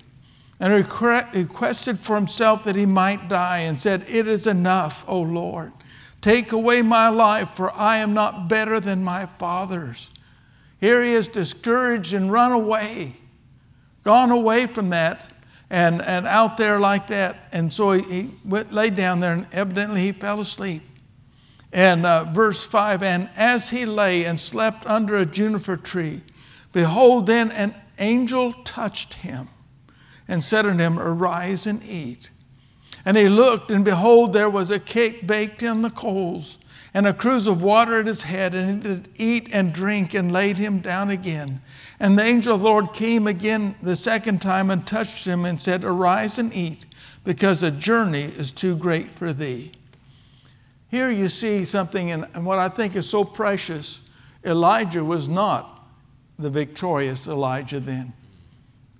and 0.60 0.72
requested 0.72 1.98
for 1.98 2.14
himself 2.14 2.64
that 2.64 2.76
he 2.76 2.86
might 2.86 3.28
die 3.28 3.60
and 3.60 3.80
said, 3.80 4.04
It 4.06 4.28
is 4.28 4.46
enough, 4.46 5.04
O 5.08 5.20
Lord. 5.20 5.72
Take 6.20 6.52
away 6.52 6.82
my 6.82 7.08
life, 7.08 7.50
for 7.50 7.72
I 7.74 7.98
am 7.98 8.12
not 8.12 8.48
better 8.48 8.78
than 8.80 9.02
my 9.02 9.26
fathers. 9.26 10.10
Here 10.80 11.02
he 11.02 11.12
is 11.12 11.28
discouraged 11.28 12.14
and 12.14 12.32
run 12.32 12.52
away, 12.52 13.14
gone 14.02 14.30
away 14.30 14.66
from 14.66 14.90
that 14.90 15.30
and, 15.70 16.02
and 16.02 16.26
out 16.26 16.56
there 16.56 16.78
like 16.78 17.06
that. 17.08 17.36
And 17.52 17.72
so 17.72 17.92
he, 17.92 18.02
he 18.02 18.30
went, 18.44 18.72
laid 18.72 18.96
down 18.96 19.20
there 19.20 19.32
and 19.32 19.46
evidently 19.52 20.02
he 20.02 20.12
fell 20.12 20.40
asleep. 20.40 20.82
And 21.72 22.04
uh, 22.04 22.24
verse 22.24 22.64
5 22.64 23.02
And 23.02 23.30
as 23.36 23.70
he 23.70 23.86
lay 23.86 24.24
and 24.24 24.38
slept 24.38 24.86
under 24.86 25.16
a 25.16 25.26
juniper 25.26 25.76
tree, 25.76 26.22
behold, 26.72 27.26
then 27.26 27.50
an 27.52 27.74
angel 27.98 28.52
touched 28.64 29.14
him 29.14 29.48
and 30.26 30.42
said 30.42 30.66
unto 30.66 30.82
him, 30.82 30.98
Arise 30.98 31.66
and 31.66 31.84
eat. 31.84 32.30
And 33.04 33.16
he 33.16 33.28
looked, 33.28 33.70
and 33.70 33.84
behold, 33.84 34.32
there 34.32 34.50
was 34.50 34.70
a 34.70 34.78
cake 34.78 35.26
baked 35.26 35.62
in 35.62 35.82
the 35.82 35.90
coals 35.90 36.58
and 36.92 37.06
a 37.06 37.14
cruse 37.14 37.46
of 37.46 37.62
water 37.62 38.00
at 38.00 38.06
his 38.06 38.24
head, 38.24 38.54
and 38.54 38.82
he 38.82 38.88
did 38.88 39.08
eat 39.16 39.48
and 39.52 39.72
drink 39.72 40.12
and 40.12 40.32
laid 40.32 40.58
him 40.58 40.80
down 40.80 41.10
again. 41.10 41.60
And 42.00 42.18
the 42.18 42.24
angel 42.24 42.54
of 42.54 42.60
the 42.60 42.66
Lord 42.66 42.92
came 42.92 43.26
again 43.26 43.76
the 43.82 43.94
second 43.94 44.42
time 44.42 44.70
and 44.70 44.86
touched 44.86 45.24
him 45.24 45.44
and 45.44 45.60
said, 45.60 45.84
Arise 45.84 46.38
and 46.38 46.52
eat, 46.54 46.84
because 47.24 47.60
the 47.60 47.70
journey 47.70 48.22
is 48.22 48.50
too 48.50 48.76
great 48.76 49.12
for 49.12 49.32
thee. 49.32 49.72
Here 50.90 51.10
you 51.10 51.28
see 51.28 51.64
something, 51.64 52.10
and 52.10 52.44
what 52.44 52.58
I 52.58 52.68
think 52.68 52.96
is 52.96 53.08
so 53.08 53.22
precious 53.22 54.08
Elijah 54.44 55.04
was 55.04 55.28
not 55.28 55.86
the 56.38 56.50
victorious 56.50 57.28
Elijah 57.28 57.78
then. 57.78 58.12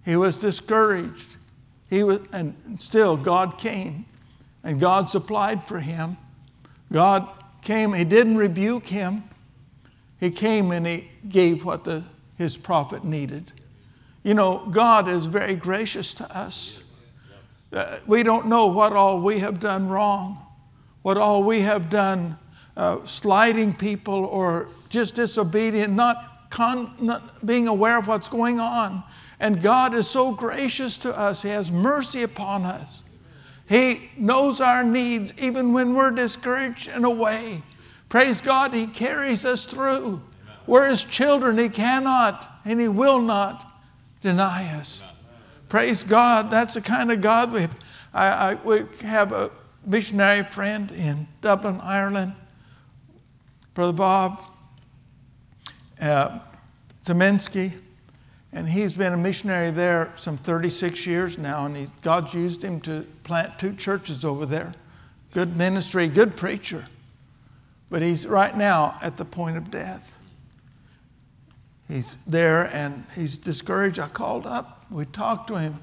He 0.04 0.14
was 0.14 0.38
discouraged. 0.38 1.29
He 1.90 2.04
was, 2.04 2.20
and 2.32 2.80
still 2.80 3.16
God 3.16 3.58
came 3.58 4.06
and 4.62 4.78
God 4.78 5.10
supplied 5.10 5.62
for 5.64 5.80
him. 5.80 6.16
God 6.92 7.28
came, 7.62 7.92
he 7.92 8.04
didn't 8.04 8.36
rebuke 8.36 8.86
him. 8.86 9.24
He 10.18 10.30
came 10.30 10.70
and 10.70 10.86
he 10.86 11.08
gave 11.28 11.64
what 11.64 11.84
the, 11.84 12.04
his 12.38 12.56
prophet 12.56 13.04
needed. 13.04 13.52
You 14.22 14.34
know, 14.34 14.66
God 14.70 15.08
is 15.08 15.26
very 15.26 15.54
gracious 15.54 16.14
to 16.14 16.36
us. 16.36 16.82
Uh, 17.72 17.98
we 18.06 18.22
don't 18.22 18.46
know 18.46 18.66
what 18.66 18.92
all 18.92 19.20
we 19.20 19.38
have 19.38 19.60
done 19.60 19.88
wrong, 19.88 20.38
what 21.02 21.16
all 21.16 21.42
we 21.42 21.60
have 21.60 21.88
done 21.88 22.36
uh, 22.76 23.04
slighting 23.04 23.74
people 23.74 24.26
or 24.26 24.68
just 24.90 25.14
disobedient, 25.14 25.92
not, 25.92 26.50
con- 26.50 26.94
not 27.00 27.44
being 27.46 27.66
aware 27.66 27.98
of 27.98 28.06
what's 28.06 28.28
going 28.28 28.60
on. 28.60 29.02
And 29.40 29.62
God 29.62 29.94
is 29.94 30.08
so 30.08 30.32
gracious 30.32 30.98
to 30.98 31.18
us, 31.18 31.42
He 31.42 31.48
has 31.48 31.72
mercy 31.72 32.22
upon 32.22 32.64
us. 32.64 33.02
He 33.66 34.10
knows 34.16 34.60
our 34.60 34.84
needs 34.84 35.32
even 35.42 35.72
when 35.72 35.94
we're 35.94 36.10
discouraged 36.10 36.88
and 36.88 37.04
away. 37.04 37.62
Praise 38.08 38.42
God, 38.42 38.74
He 38.74 38.86
carries 38.86 39.44
us 39.44 39.64
through. 39.64 40.20
We're 40.66 40.88
His 40.88 41.02
children. 41.02 41.56
He 41.56 41.68
cannot 41.68 42.60
and 42.64 42.80
He 42.80 42.88
will 42.88 43.20
not 43.20 43.66
deny 44.20 44.74
us. 44.74 45.02
Praise 45.68 46.02
God. 46.02 46.50
That's 46.50 46.74
the 46.74 46.80
kind 46.80 47.10
of 47.10 47.20
God 47.20 47.52
we 47.52 47.62
have. 47.62 47.74
I, 48.12 48.28
I, 48.28 48.54
we 48.56 48.84
have 49.02 49.32
a 49.32 49.50
missionary 49.86 50.42
friend 50.42 50.90
in 50.90 51.28
Dublin, 51.40 51.80
Ireland, 51.80 52.34
Brother 53.72 53.92
Bob 53.92 54.42
uh, 56.02 56.40
Zemensky. 57.04 57.72
And 58.52 58.68
he's 58.68 58.96
been 58.96 59.12
a 59.12 59.16
missionary 59.16 59.70
there 59.70 60.12
some 60.16 60.36
36 60.36 61.06
years 61.06 61.38
now, 61.38 61.66
and 61.66 61.90
God's 62.02 62.34
used 62.34 62.62
him 62.62 62.80
to 62.80 63.06
plant 63.22 63.58
two 63.58 63.74
churches 63.74 64.24
over 64.24 64.44
there. 64.44 64.74
Good 65.32 65.56
ministry, 65.56 66.08
good 66.08 66.36
preacher. 66.36 66.86
But 67.90 68.02
he's 68.02 68.26
right 68.26 68.56
now 68.56 68.96
at 69.02 69.16
the 69.16 69.24
point 69.24 69.56
of 69.56 69.70
death. 69.70 70.18
He's 71.88 72.16
there 72.24 72.70
and 72.72 73.04
he's 73.16 73.38
discouraged. 73.38 73.98
I 73.98 74.08
called 74.08 74.46
up, 74.46 74.86
we 74.90 75.06
talked 75.06 75.48
to 75.48 75.58
him, 75.58 75.78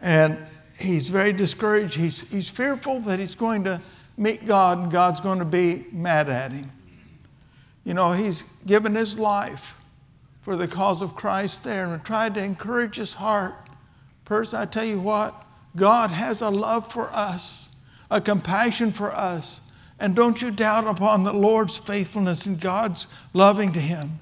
and 0.00 0.38
he's 0.78 1.08
very 1.08 1.32
discouraged. 1.32 1.94
He's, 1.94 2.28
he's 2.30 2.50
fearful 2.50 3.00
that 3.00 3.18
he's 3.18 3.36
going 3.36 3.64
to 3.64 3.80
meet 4.16 4.46
God 4.46 4.78
and 4.78 4.90
God's 4.90 5.20
going 5.20 5.38
to 5.38 5.44
be 5.44 5.86
mad 5.92 6.28
at 6.28 6.52
him. 6.52 6.70
You 7.84 7.94
know, 7.94 8.12
he's 8.12 8.42
given 8.66 8.94
his 8.94 9.18
life 9.18 9.77
for 10.48 10.56
the 10.56 10.66
cause 10.66 11.02
of 11.02 11.14
Christ 11.14 11.62
there 11.62 11.84
and 11.84 12.02
tried 12.02 12.32
to 12.32 12.42
encourage 12.42 12.96
his 12.96 13.12
heart. 13.12 13.54
Person, 14.24 14.58
I 14.58 14.64
tell 14.64 14.86
you 14.86 14.98
what, 14.98 15.44
God 15.76 16.08
has 16.08 16.40
a 16.40 16.48
love 16.48 16.90
for 16.90 17.10
us, 17.10 17.68
a 18.10 18.18
compassion 18.18 18.90
for 18.90 19.14
us. 19.14 19.60
And 20.00 20.16
don't 20.16 20.40
you 20.40 20.50
doubt 20.50 20.86
upon 20.86 21.24
the 21.24 21.34
Lord's 21.34 21.76
faithfulness 21.76 22.46
and 22.46 22.58
God's 22.58 23.06
loving 23.34 23.74
to 23.74 23.78
him. 23.78 24.20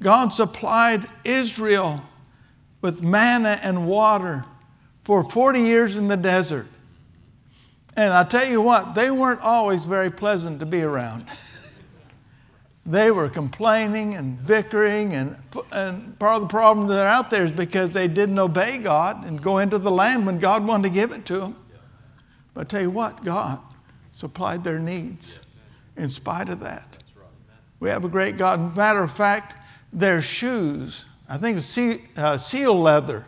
God 0.00 0.28
supplied 0.28 1.08
Israel 1.24 2.04
with 2.80 3.02
manna 3.02 3.58
and 3.60 3.88
water 3.88 4.44
for 5.02 5.28
40 5.28 5.58
years 5.58 5.96
in 5.96 6.06
the 6.06 6.16
desert. 6.16 6.68
And 7.96 8.14
I 8.14 8.22
tell 8.22 8.46
you 8.46 8.62
what, 8.62 8.94
they 8.94 9.10
weren't 9.10 9.40
always 9.40 9.86
very 9.86 10.12
pleasant 10.12 10.60
to 10.60 10.66
be 10.66 10.82
around. 10.82 11.26
They 12.86 13.10
were 13.10 13.28
complaining 13.28 14.14
and 14.14 14.44
bickering, 14.46 15.14
and, 15.14 15.36
and 15.72 16.18
part 16.18 16.36
of 16.36 16.42
the 16.42 16.48
problem 16.48 16.86
that 16.86 16.94
they're 16.94 17.08
out 17.08 17.30
there 17.30 17.44
is 17.44 17.50
because 17.50 17.92
they 17.92 18.08
didn't 18.08 18.38
obey 18.38 18.78
God 18.78 19.24
and 19.26 19.40
go 19.40 19.58
into 19.58 19.78
the 19.78 19.90
land 19.90 20.26
when 20.26 20.38
God 20.38 20.66
wanted 20.66 20.88
to 20.88 20.94
give 20.94 21.10
it 21.12 21.24
to 21.26 21.38
them. 21.38 21.56
But 22.52 22.62
I 22.62 22.64
tell 22.64 22.82
you 22.82 22.90
what, 22.90 23.24
God 23.24 23.58
supplied 24.12 24.64
their 24.64 24.78
needs 24.78 25.40
in 25.96 26.10
spite 26.10 26.48
of 26.48 26.60
that. 26.60 26.98
We 27.80 27.88
have 27.88 28.04
a 28.04 28.08
great 28.08 28.36
God. 28.36 28.76
Matter 28.76 29.02
of 29.02 29.12
fact, 29.12 29.56
their 29.92 30.20
shoes 30.20 31.04
I 31.28 31.38
think 31.38 31.60
seal, 31.60 31.98
uh, 32.16 32.36
seal 32.36 32.78
leather, 32.78 33.26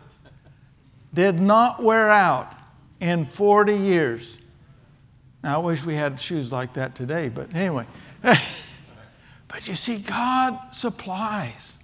did 1.13 1.39
not 1.39 1.81
wear 1.81 2.09
out 2.09 2.51
in 2.99 3.25
40 3.25 3.75
years. 3.75 4.37
Now, 5.43 5.61
I 5.61 5.65
wish 5.65 5.85
we 5.85 5.95
had 5.95 6.19
shoes 6.19 6.51
like 6.51 6.73
that 6.73 6.95
today, 6.95 7.29
but 7.29 7.53
anyway. 7.55 7.85
but 9.47 9.67
you 9.67 9.75
see, 9.75 9.99
God 9.99 10.59
supplies. 10.71 11.77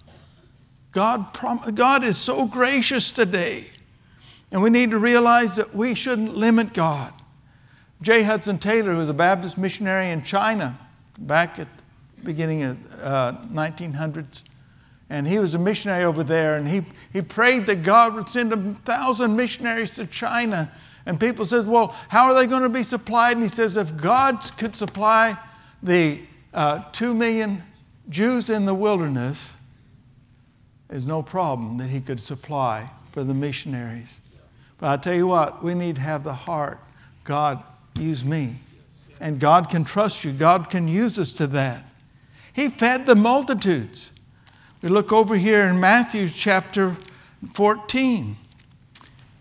God, 0.91 1.33
prom- 1.33 1.73
God 1.73 2.03
is 2.03 2.17
so 2.17 2.45
gracious 2.45 3.11
today. 3.11 3.67
And 4.51 4.61
we 4.61 4.69
need 4.69 4.91
to 4.91 4.99
realize 4.99 5.55
that 5.55 5.73
we 5.73 5.95
shouldn't 5.95 6.35
limit 6.35 6.73
God. 6.73 7.11
J. 8.01 8.23
Hudson 8.23 8.59
Taylor, 8.59 8.91
who 8.91 8.99
was 8.99 9.09
a 9.09 9.13
Baptist 9.13 9.57
missionary 9.57 10.09
in 10.09 10.23
China 10.23 10.77
back 11.19 11.57
at 11.57 11.67
the 12.17 12.23
beginning 12.23 12.63
of 12.63 12.77
uh, 13.01 13.33
1900s, 13.51 14.43
and 15.09 15.27
he 15.27 15.39
was 15.39 15.55
a 15.55 15.59
missionary 15.59 16.03
over 16.03 16.23
there, 16.23 16.57
and 16.57 16.67
he, 16.67 16.81
he 17.11 17.21
prayed 17.21 17.65
that 17.67 17.83
God 17.83 18.13
would 18.13 18.29
send 18.29 18.51
a 18.51 18.57
thousand 18.57 19.35
missionaries 19.35 19.95
to 19.95 20.05
China. 20.05 20.71
And 21.05 21.19
people 21.19 21.45
said, 21.45 21.67
Well, 21.67 21.95
how 22.09 22.25
are 22.25 22.33
they 22.33 22.47
going 22.47 22.63
to 22.63 22.69
be 22.69 22.83
supplied? 22.83 23.33
And 23.33 23.43
he 23.43 23.49
says, 23.49 23.77
If 23.77 23.95
God 23.97 24.39
could 24.57 24.75
supply 24.75 25.37
the 25.81 26.19
uh, 26.53 26.83
two 26.91 27.13
million 27.13 27.63
Jews 28.09 28.49
in 28.49 28.65
the 28.65 28.75
wilderness, 28.75 29.55
is 30.89 31.07
no 31.07 31.23
problem 31.23 31.77
that 31.77 31.89
he 31.89 31.99
could 31.99 32.19
supply 32.19 32.89
for 33.11 33.23
the 33.23 33.33
missionaries. 33.33 34.21
But 34.77 34.99
I 34.99 35.01
tell 35.01 35.15
you 35.15 35.27
what, 35.27 35.63
we 35.63 35.73
need 35.73 35.95
to 35.95 36.01
have 36.01 36.23
the 36.23 36.33
heart 36.33 36.79
God, 37.23 37.63
use 37.95 38.25
me. 38.25 38.57
And 39.19 39.39
God 39.39 39.69
can 39.69 39.85
trust 39.85 40.23
you, 40.23 40.31
God 40.31 40.69
can 40.69 40.87
use 40.87 41.17
us 41.17 41.31
to 41.33 41.47
that. 41.47 41.83
He 42.51 42.69
fed 42.69 43.05
the 43.05 43.15
multitudes. 43.15 44.11
We 44.81 44.89
look 44.89 45.13
over 45.13 45.35
here 45.35 45.65
in 45.65 45.79
Matthew 45.79 46.27
chapter 46.27 46.97
14. 47.53 48.35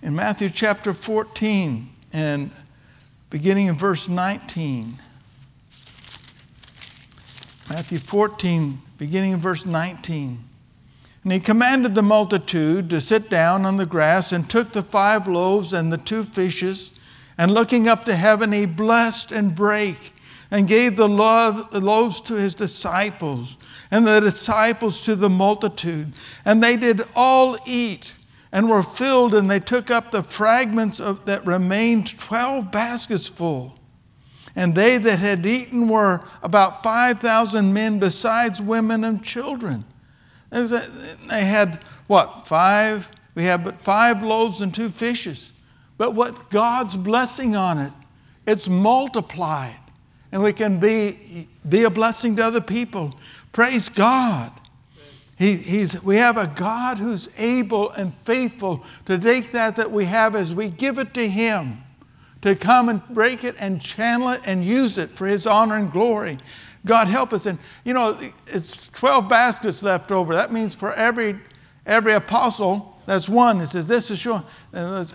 In 0.03 0.14
Matthew 0.14 0.48
chapter 0.48 0.92
14 0.92 1.88
and 2.12 2.51
beginning 3.29 3.66
in 3.66 3.75
verse 3.75 4.09
19. 4.09 4.98
Matthew 7.74 7.96
14, 7.96 8.78
beginning 8.98 9.32
in 9.32 9.38
verse 9.38 9.64
19. 9.64 10.44
And 11.24 11.32
he 11.32 11.40
commanded 11.40 11.94
the 11.94 12.02
multitude 12.02 12.90
to 12.90 13.00
sit 13.00 13.30
down 13.30 13.64
on 13.64 13.78
the 13.78 13.87
grass 13.87 14.30
and 14.30 14.48
took 14.48 14.72
the 14.72 14.82
five 14.82 15.26
loaves 15.26 15.72
and 15.72 15.90
the 15.90 15.96
two 15.96 16.22
fishes, 16.22 16.92
and 17.38 17.50
looking 17.50 17.88
up 17.88 18.04
to 18.04 18.14
heaven, 18.14 18.52
he 18.52 18.66
blessed 18.66 19.32
and 19.32 19.54
brake 19.54 20.12
and 20.50 20.68
gave 20.68 20.96
the 20.96 21.08
loaves 21.08 22.20
to 22.20 22.35
his 22.35 22.54
disciples 22.54 23.56
and 23.90 24.06
the 24.06 24.20
disciples 24.20 25.00
to 25.00 25.16
the 25.16 25.30
multitude. 25.30 26.12
And 26.44 26.62
they 26.62 26.76
did 26.76 27.00
all 27.16 27.56
eat 27.66 28.12
and 28.52 28.68
were 28.68 28.82
filled, 28.82 29.32
and 29.32 29.50
they 29.50 29.61
took 29.61 29.90
up 29.90 30.11
the 30.11 30.22
fragments 30.22 31.00
of, 31.00 31.24
that 31.24 31.46
remained, 31.46 32.18
12 32.18 32.70
baskets 32.70 33.30
full. 33.30 33.78
And 34.54 34.74
they 34.74 34.98
that 34.98 35.18
had 35.18 35.46
eaten 35.46 35.88
were 35.88 36.20
about 36.42 36.82
5,000 36.82 37.72
men, 37.72 37.98
besides 37.98 38.60
women 38.60 39.04
and 39.04 39.22
children. 39.22 39.84
They 40.50 41.44
had 41.44 41.80
what? 42.06 42.46
Five? 42.46 43.08
We 43.34 43.44
have 43.44 43.64
but 43.64 43.80
five 43.80 44.22
loaves 44.22 44.60
and 44.60 44.74
two 44.74 44.90
fishes. 44.90 45.52
But 45.96 46.14
what 46.14 46.50
God's 46.50 46.96
blessing 46.96 47.56
on 47.56 47.78
it, 47.78 47.92
it's 48.46 48.68
multiplied. 48.68 49.76
And 50.30 50.42
we 50.42 50.52
can 50.52 50.78
be, 50.78 51.48
be 51.68 51.84
a 51.84 51.90
blessing 51.90 52.36
to 52.36 52.44
other 52.44 52.60
people. 52.60 53.14
Praise 53.52 53.88
God. 53.88 54.50
He, 55.38 55.56
he's, 55.56 56.02
we 56.02 56.16
have 56.16 56.36
a 56.36 56.46
God 56.46 56.98
who's 56.98 57.28
able 57.38 57.90
and 57.90 58.14
faithful 58.14 58.84
to 59.06 59.18
take 59.18 59.52
that 59.52 59.76
that 59.76 59.90
we 59.90 60.04
have 60.04 60.34
as 60.34 60.54
we 60.54 60.68
give 60.68 60.98
it 60.98 61.14
to 61.14 61.28
Him, 61.28 61.82
to 62.42 62.55
come 62.55 62.88
and 62.88 63.07
break 63.09 63.44
it 63.44 63.57
and 63.59 63.81
channel 63.81 64.28
it 64.28 64.42
and 64.46 64.64
use 64.64 64.98
it 64.98 65.11
for 65.11 65.26
His 65.26 65.46
honor 65.46 65.76
and 65.76 65.90
glory. 65.90 66.38
God 66.85 67.09
help 67.09 67.33
us. 67.33 67.46
And 67.46 67.59
you 67.85 67.94
know, 67.94 68.18
it's 68.48 68.88
12 68.88 69.28
baskets 69.28 69.83
left 69.83 70.12
over. 70.12 70.35
That 70.35 70.52
means 70.52 70.74
for 70.74 70.92
every, 70.92 71.38
every 71.87 72.12
apostle, 72.12 73.00
that's 73.07 73.28
one. 73.28 73.61
It 73.61 73.68
says, 73.68 73.87
This 73.87 74.11
is 74.11 74.24
your. 74.24 74.44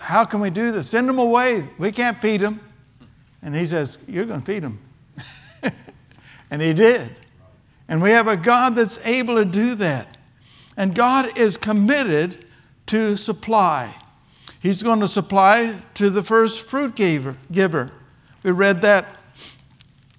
How 0.00 0.24
can 0.24 0.40
we 0.40 0.50
do 0.50 0.72
this? 0.72 0.90
Send 0.90 1.08
them 1.08 1.18
away. 1.18 1.64
We 1.78 1.92
can't 1.92 2.18
feed 2.18 2.40
them. 2.40 2.60
And 3.42 3.54
He 3.54 3.66
says, 3.66 3.98
You're 4.06 4.26
going 4.26 4.40
to 4.40 4.46
feed 4.46 4.62
them. 4.62 4.78
and 6.50 6.62
He 6.62 6.72
did. 6.72 7.14
And 7.88 8.02
we 8.02 8.10
have 8.10 8.28
a 8.28 8.36
God 8.36 8.74
that's 8.74 9.04
able 9.06 9.36
to 9.36 9.44
do 9.44 9.74
that. 9.76 10.06
And 10.76 10.94
God 10.94 11.38
is 11.38 11.56
committed 11.56 12.44
to 12.86 13.16
supply. 13.16 13.94
He's 14.60 14.82
going 14.82 15.00
to 15.00 15.08
supply 15.08 15.78
to 15.94 16.10
the 16.10 16.22
first 16.22 16.68
fruit 16.68 16.96
giver. 16.96 17.36
giver. 17.52 17.90
We 18.42 18.50
read 18.50 18.80
that 18.82 19.06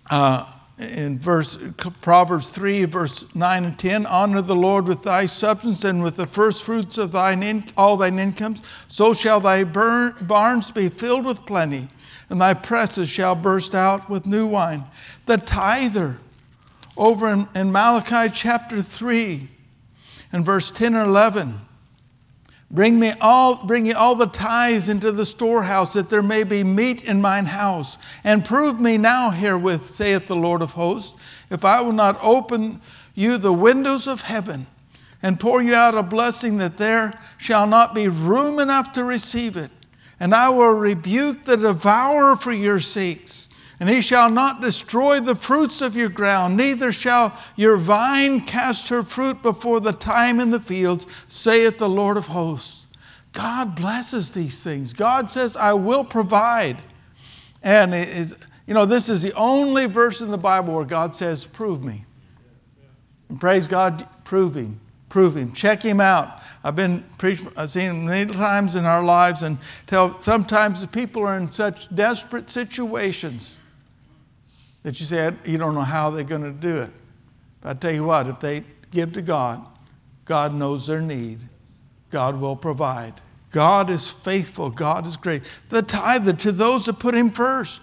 uh, 0.10 0.52
in 0.80 1.20
verse 1.20 1.58
Proverbs 2.02 2.50
3, 2.50 2.86
verse 2.86 3.34
9 3.36 3.66
and 3.66 3.78
10. 3.78 4.06
Honor 4.06 4.42
the 4.42 4.56
Lord 4.56 4.88
with 4.88 5.04
thy 5.04 5.26
substance 5.26 5.84
and 5.84 6.02
with 6.02 6.16
the 6.16 6.28
first 6.28 6.64
fruits 6.64 6.98
of 6.98 7.12
thine 7.12 7.44
in, 7.44 7.66
all 7.76 7.98
thine 7.98 8.18
incomes. 8.18 8.64
So 8.88 9.14
shall 9.14 9.42
thy 9.42 9.66
burn, 9.66 10.16
barns 10.22 10.72
be 10.72 10.90
filled 10.90 11.26
with 11.26 11.46
plenty, 11.46 11.90
and 12.30 12.40
thy 12.40 12.54
presses 12.54 13.10
shall 13.10 13.36
burst 13.36 13.76
out 13.76 14.10
with 14.10 14.26
new 14.26 14.48
wine. 14.48 14.86
The 15.26 15.38
tither 15.38 16.18
over 16.96 17.30
in, 17.30 17.48
in 17.56 17.72
Malachi 17.72 18.32
chapter 18.34 18.82
3 18.82 19.50
and 20.32 20.46
verse 20.46 20.72
10 20.72 20.96
or 20.96 21.04
11. 21.04 21.60
Bring 22.72 23.00
me 23.00 23.14
all, 23.20 23.66
bring 23.66 23.88
ye 23.88 23.94
all 23.94 24.16
the 24.16 24.28
tithes 24.28 24.90
into 24.90 25.12
the 25.12 25.26
storehouse, 25.26 25.94
that 25.94 26.10
there 26.10 26.22
may 26.22 26.44
be 26.44 26.64
meat 26.64 27.04
in 27.04 27.20
mine 27.20 27.46
house. 27.46 27.98
And 28.24 28.46
prove 28.46 28.80
me 28.80 28.98
now 28.98 29.32
herewith, 29.32 29.90
saith 29.90 30.28
the 30.28 30.36
Lord 30.36 30.62
of 30.62 30.72
hosts, 30.72 31.20
if 31.50 31.66
I 31.66 31.82
will 31.82 31.94
not 31.94 32.20
open 32.22 32.82
you 33.16 33.38
the 33.38 33.54
windows 33.54 34.08
of 34.08 34.22
heaven 34.22 34.68
and 35.22 35.40
pour 35.40 35.62
you 35.62 35.74
out 35.74 35.96
a 35.96 36.04
blessing 36.04 36.58
that 36.58 36.78
there 36.78 37.20
shall 37.38 37.66
not 37.66 37.96
be 37.96 38.08
room 38.08 38.60
enough 38.60 38.94
to 38.94 39.04
receive 39.04 39.58
it. 39.58 39.72
And 40.20 40.36
I 40.36 40.50
will 40.50 40.74
rebuke 40.74 41.46
the 41.46 41.58
devourer 41.58 42.36
for 42.36 42.52
your 42.52 42.80
sakes 42.80 43.39
and 43.80 43.88
he 43.88 44.02
shall 44.02 44.30
not 44.30 44.60
destroy 44.60 45.22
the 45.22 45.36
fruits 45.36 45.82
of 45.82 45.96
your 45.96 46.10
ground, 46.10 46.58
neither 46.58 46.92
shall 46.92 47.38
your 47.56 47.78
vine 47.78 48.42
cast 48.42 48.90
her 48.90 49.04
fruit 49.04 49.42
before 49.42 49.80
the 49.80 49.94
time 49.94 50.40
in 50.40 50.52
the 50.52 50.60
fields, 50.60 51.08
saith 51.28 51.78
the 51.78 51.88
Lord 51.88 52.18
of 52.18 52.28
hosts. 52.28 52.88
God 53.32 53.76
blesses 53.76 54.32
these 54.32 54.62
things. 54.62 54.92
God 54.92 55.32
says, 55.32 55.56
I 55.56 55.74
will 55.74 56.04
provide. 56.04 56.78
And 57.64 57.96
is, 57.96 58.38
you 58.68 58.74
know, 58.74 58.86
this 58.86 59.08
is 59.08 59.22
the 59.22 59.34
only 59.34 59.86
verse 59.86 60.20
in 60.20 60.32
the 60.32 60.38
Bible 60.38 60.76
where 60.76 60.86
God 60.86 61.16
says, 61.16 61.48
Prove 61.48 61.84
me. 61.84 62.06
And 63.30 63.40
praise 63.40 63.68
God, 63.68 64.08
prove 64.26 64.56
him, 64.56 64.82
prove 65.08 65.38
him, 65.38 65.54
check 65.54 65.84
him 65.84 66.02
out. 66.02 66.42
I've 66.64 66.76
been 66.76 67.06
preached, 67.18 67.46
I've 67.56 67.72
seen 67.72 67.90
him 67.92 68.06
many 68.08 68.34
times 68.34 68.76
in 68.76 68.86
our 68.86 69.04
lives, 69.04 69.44
and 69.44 69.58
tell 69.88 70.20
sometimes 70.20 70.82
the 70.82 70.88
people 70.88 71.24
are 71.26 71.38
in 71.38 71.50
such 71.50 71.94
desperate 71.96 72.50
situations 72.50 73.56
that 74.84 75.00
you 75.00 75.06
said 75.06 75.38
you 75.46 75.58
don't 75.58 75.76
know 75.76 75.82
how 75.82 76.10
they're 76.10 76.24
going 76.24 76.44
to 76.44 76.52
do 76.52 76.82
it. 76.82 76.92
But 77.62 77.70
I 77.70 77.80
tell 77.80 77.94
you 77.94 78.04
what, 78.04 78.28
if 78.28 78.40
they 78.40 78.64
give 78.92 79.14
to 79.14 79.22
God, 79.22 79.66
God 80.26 80.54
knows 80.54 80.88
their 80.88 81.02
need. 81.02 81.40
God 82.10 82.40
will 82.40 82.56
provide. 82.56 83.16
God 83.52 83.90
is 83.90 84.10
faithful. 84.10 84.70
God 84.70 85.08
is 85.08 85.18
great. 85.18 85.44
The 85.70 85.82
tither 85.82 86.34
to 86.34 86.52
those 86.52 86.86
that 86.86 87.00
put 87.00 87.16
him 87.16 87.30
first. 87.30 87.82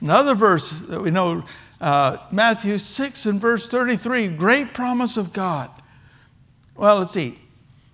Another 0.00 0.34
verse 0.34 0.70
that 0.70 1.00
we 1.00 1.10
know, 1.10 1.44
uh, 1.80 2.16
Matthew 2.30 2.78
6 2.78 3.26
and 3.26 3.40
verse 3.40 3.68
33, 3.68 4.28
great 4.28 4.72
promise 4.72 5.16
of 5.16 5.32
God. 5.32 5.70
Well, 6.74 6.98
let's 6.98 7.10
see. 7.10 7.38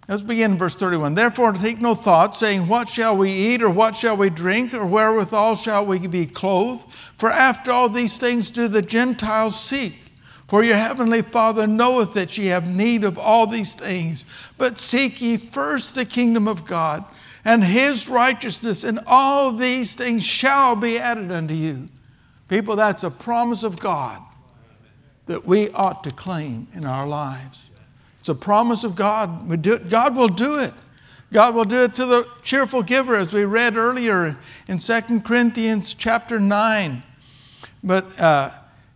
Let's 0.08 0.22
begin 0.22 0.52
in 0.52 0.58
verse 0.58 0.76
31. 0.76 1.14
Therefore, 1.14 1.52
take 1.52 1.80
no 1.80 1.96
thought, 1.96 2.36
saying, 2.36 2.68
What 2.68 2.88
shall 2.88 3.16
we 3.16 3.30
eat, 3.30 3.60
or 3.60 3.70
what 3.70 3.96
shall 3.96 4.16
we 4.16 4.30
drink, 4.30 4.72
or 4.72 4.86
wherewithal 4.86 5.56
shall 5.56 5.84
we 5.84 6.06
be 6.06 6.26
clothed? 6.26 6.88
For 6.92 7.30
after 7.30 7.72
all 7.72 7.88
these 7.88 8.16
things 8.16 8.50
do 8.50 8.68
the 8.68 8.82
Gentiles 8.82 9.60
seek. 9.60 9.94
For 10.46 10.62
your 10.62 10.76
heavenly 10.76 11.22
Father 11.22 11.66
knoweth 11.66 12.14
that 12.14 12.38
ye 12.38 12.46
have 12.46 12.68
need 12.68 13.02
of 13.02 13.18
all 13.18 13.48
these 13.48 13.74
things. 13.74 14.24
But 14.56 14.78
seek 14.78 15.20
ye 15.20 15.38
first 15.38 15.96
the 15.96 16.04
kingdom 16.04 16.46
of 16.46 16.64
God 16.64 17.04
and 17.44 17.64
his 17.64 18.08
righteousness, 18.08 18.84
and 18.84 19.00
all 19.06 19.52
these 19.52 19.94
things 19.94 20.24
shall 20.24 20.76
be 20.76 20.98
added 20.98 21.32
unto 21.32 21.54
you. 21.54 21.88
People, 22.48 22.76
that's 22.76 23.02
a 23.02 23.10
promise 23.10 23.64
of 23.64 23.80
God 23.80 24.22
that 25.26 25.46
we 25.46 25.68
ought 25.70 26.04
to 26.04 26.10
claim 26.10 26.68
in 26.74 26.84
our 26.84 27.06
lives. 27.06 27.70
It's 28.26 28.30
a 28.30 28.34
promise 28.34 28.82
of 28.82 28.96
God. 28.96 29.48
We 29.48 29.56
do 29.56 29.74
it. 29.74 29.88
God 29.88 30.16
will 30.16 30.26
do 30.26 30.58
it. 30.58 30.72
God 31.32 31.54
will 31.54 31.64
do 31.64 31.84
it 31.84 31.94
to 31.94 32.06
the 32.06 32.26
cheerful 32.42 32.82
giver, 32.82 33.14
as 33.14 33.32
we 33.32 33.44
read 33.44 33.76
earlier 33.76 34.36
in 34.66 34.78
2 34.78 35.20
Corinthians 35.20 35.94
chapter 35.94 36.40
9. 36.40 37.04
But 37.84 38.20
uh, 38.20 38.50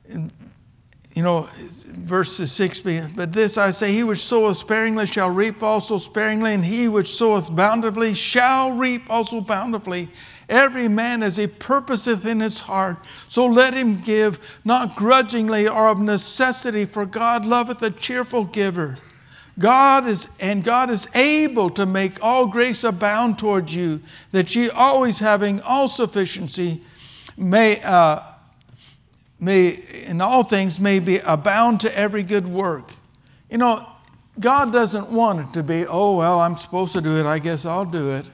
you 0.08 1.22
know, 1.22 1.48
verses 1.52 2.50
6 2.50 2.80
But 3.14 3.32
this 3.32 3.56
I 3.56 3.70
say, 3.70 3.92
he 3.92 4.02
which 4.02 4.18
soweth 4.18 4.56
sparingly 4.56 5.06
shall 5.06 5.30
reap 5.30 5.62
also 5.62 5.98
sparingly, 5.98 6.52
and 6.52 6.64
he 6.64 6.88
which 6.88 7.14
soweth 7.14 7.54
bountifully 7.54 8.14
shall 8.14 8.72
reap 8.72 9.04
also 9.08 9.40
bountifully. 9.40 10.08
Every 10.48 10.88
man 10.88 11.22
as 11.22 11.36
he 11.36 11.46
purposeth 11.46 12.26
in 12.26 12.40
his 12.40 12.58
heart, 12.58 13.06
so 13.28 13.46
let 13.46 13.74
him 13.74 14.00
give, 14.00 14.60
not 14.64 14.96
grudgingly 14.96 15.68
or 15.68 15.86
of 15.86 16.00
necessity, 16.00 16.84
for 16.84 17.06
God 17.06 17.46
loveth 17.46 17.80
a 17.82 17.92
cheerful 17.92 18.42
giver. 18.42 18.98
God 19.58 20.06
is, 20.06 20.28
and 20.40 20.64
God 20.64 20.90
is 20.90 21.08
able 21.14 21.70
to 21.70 21.84
make 21.86 22.22
all 22.22 22.46
grace 22.46 22.84
abound 22.84 23.38
towards 23.38 23.74
you, 23.74 24.00
that 24.30 24.54
ye 24.56 24.70
always 24.70 25.18
having 25.18 25.60
all 25.62 25.88
sufficiency 25.88 26.80
may. 27.36 27.80
Uh, 27.82 28.22
may 29.40 29.78
in 30.06 30.20
all 30.20 30.42
things 30.42 30.78
may 30.78 30.98
be 30.98 31.18
abound 31.26 31.80
to 31.80 31.98
every 31.98 32.22
good 32.22 32.46
work. 32.46 32.92
You 33.50 33.58
know, 33.58 33.86
God 34.38 34.72
doesn't 34.72 35.10
want 35.10 35.40
it 35.40 35.52
to 35.54 35.62
be, 35.62 35.86
oh, 35.86 36.16
well, 36.16 36.40
I'm 36.40 36.56
supposed 36.56 36.92
to 36.92 37.00
do 37.00 37.16
it, 37.18 37.26
I 37.26 37.38
guess 37.38 37.64
I'll 37.64 37.84
do 37.84 38.10
it. 38.12 38.26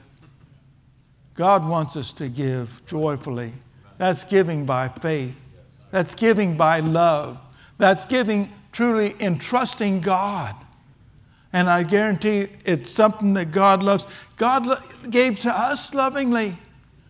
God 1.33 1.67
wants 1.67 1.95
us 1.95 2.13
to 2.13 2.29
give 2.29 2.81
joyfully. 2.85 3.53
That's 3.97 4.23
giving 4.23 4.65
by 4.65 4.89
faith. 4.89 5.43
That's 5.91 6.13
giving 6.13 6.57
by 6.57 6.81
love. 6.81 7.39
That's 7.77 8.05
giving 8.05 8.51
truly 8.71 9.15
entrusting 9.19 10.01
God. 10.01 10.55
And 11.53 11.69
I 11.69 11.83
guarantee 11.83 12.47
it's 12.65 12.91
something 12.91 13.33
that 13.35 13.51
God 13.51 13.81
loves. 13.81 14.05
God 14.35 14.81
gave 15.09 15.39
to 15.41 15.51
us 15.51 15.93
lovingly. 15.93 16.55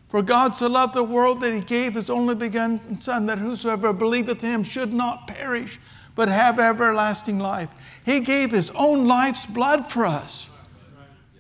For 0.09 0.21
God 0.21 0.55
so 0.55 0.67
loved 0.67 0.93
the 0.93 1.03
world 1.03 1.41
that 1.41 1.53
he 1.53 1.59
gave 1.59 1.95
his 1.95 2.09
only 2.09 2.33
begotten 2.33 2.99
Son, 3.01 3.25
that 3.25 3.39
whosoever 3.39 3.91
believeth 3.91 4.43
in 4.43 4.53
him 4.53 4.63
should 4.63 4.93
not 4.93 5.27
perish, 5.27 5.79
but 6.15 6.29
have 6.29 6.59
everlasting 6.59 7.39
life. 7.39 7.69
He 8.05 8.21
gave 8.21 8.51
his 8.51 8.71
own 8.71 9.05
life's 9.05 9.45
blood 9.45 9.91
for 9.91 10.05
us. 10.05 10.49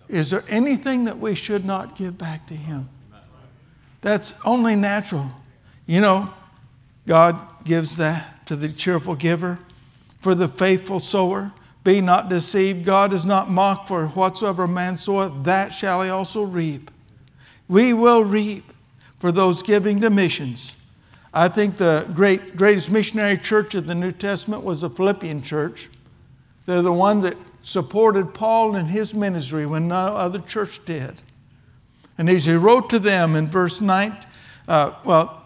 Is 0.09 0.29
there 0.29 0.43
anything 0.49 1.05
that 1.05 1.17
we 1.17 1.33
should 1.33 1.65
not 1.65 1.95
give 1.95 2.17
back 2.17 2.45
to 2.47 2.53
him? 2.53 2.89
That's 4.01 4.33
only 4.45 4.75
natural. 4.75 5.29
You 5.85 6.01
know, 6.01 6.33
God 7.05 7.39
gives 7.63 7.95
that 7.97 8.45
to 8.47 8.55
the 8.55 8.69
cheerful 8.69 9.15
giver, 9.15 9.59
for 10.19 10.35
the 10.35 10.47
faithful 10.47 10.99
sower. 10.99 11.53
Be 11.87 12.01
not 12.01 12.27
deceived. 12.27 12.83
God 12.83 13.13
is 13.13 13.25
not 13.25 13.49
mocked, 13.49 13.87
for 13.87 14.07
whatsoever 14.09 14.67
man 14.67 14.97
soweth, 14.97 15.45
that 15.45 15.69
shall 15.73 16.01
he 16.01 16.09
also 16.09 16.43
reap 16.43 16.91
we 17.69 17.93
will 17.93 18.25
reap 18.25 18.73
for 19.19 19.31
those 19.31 19.63
giving 19.63 20.01
to 20.01 20.09
missions. 20.09 20.75
I 21.33 21.47
think 21.47 21.77
the 21.77 22.05
great, 22.13 22.57
greatest 22.57 22.91
missionary 22.91 23.37
church 23.37 23.73
of 23.73 23.87
the 23.87 23.95
New 23.95 24.11
Testament 24.11 24.65
was 24.65 24.81
the 24.81 24.89
Philippian 24.89 25.41
church. 25.41 25.87
They're 26.65 26.81
the 26.81 26.91
one 26.91 27.21
that 27.21 27.37
supported 27.61 28.33
Paul 28.33 28.75
in 28.75 28.87
his 28.87 29.15
ministry 29.15 29.65
when 29.65 29.87
no 29.87 29.95
other 29.95 30.39
church 30.39 30.83
did. 30.83 31.21
And 32.17 32.29
as 32.29 32.43
he 32.43 32.55
wrote 32.55 32.89
to 32.89 32.99
them 32.99 33.33
in 33.37 33.47
verse 33.47 33.79
9, 33.79 34.13
uh, 34.67 34.91
well, 35.05 35.45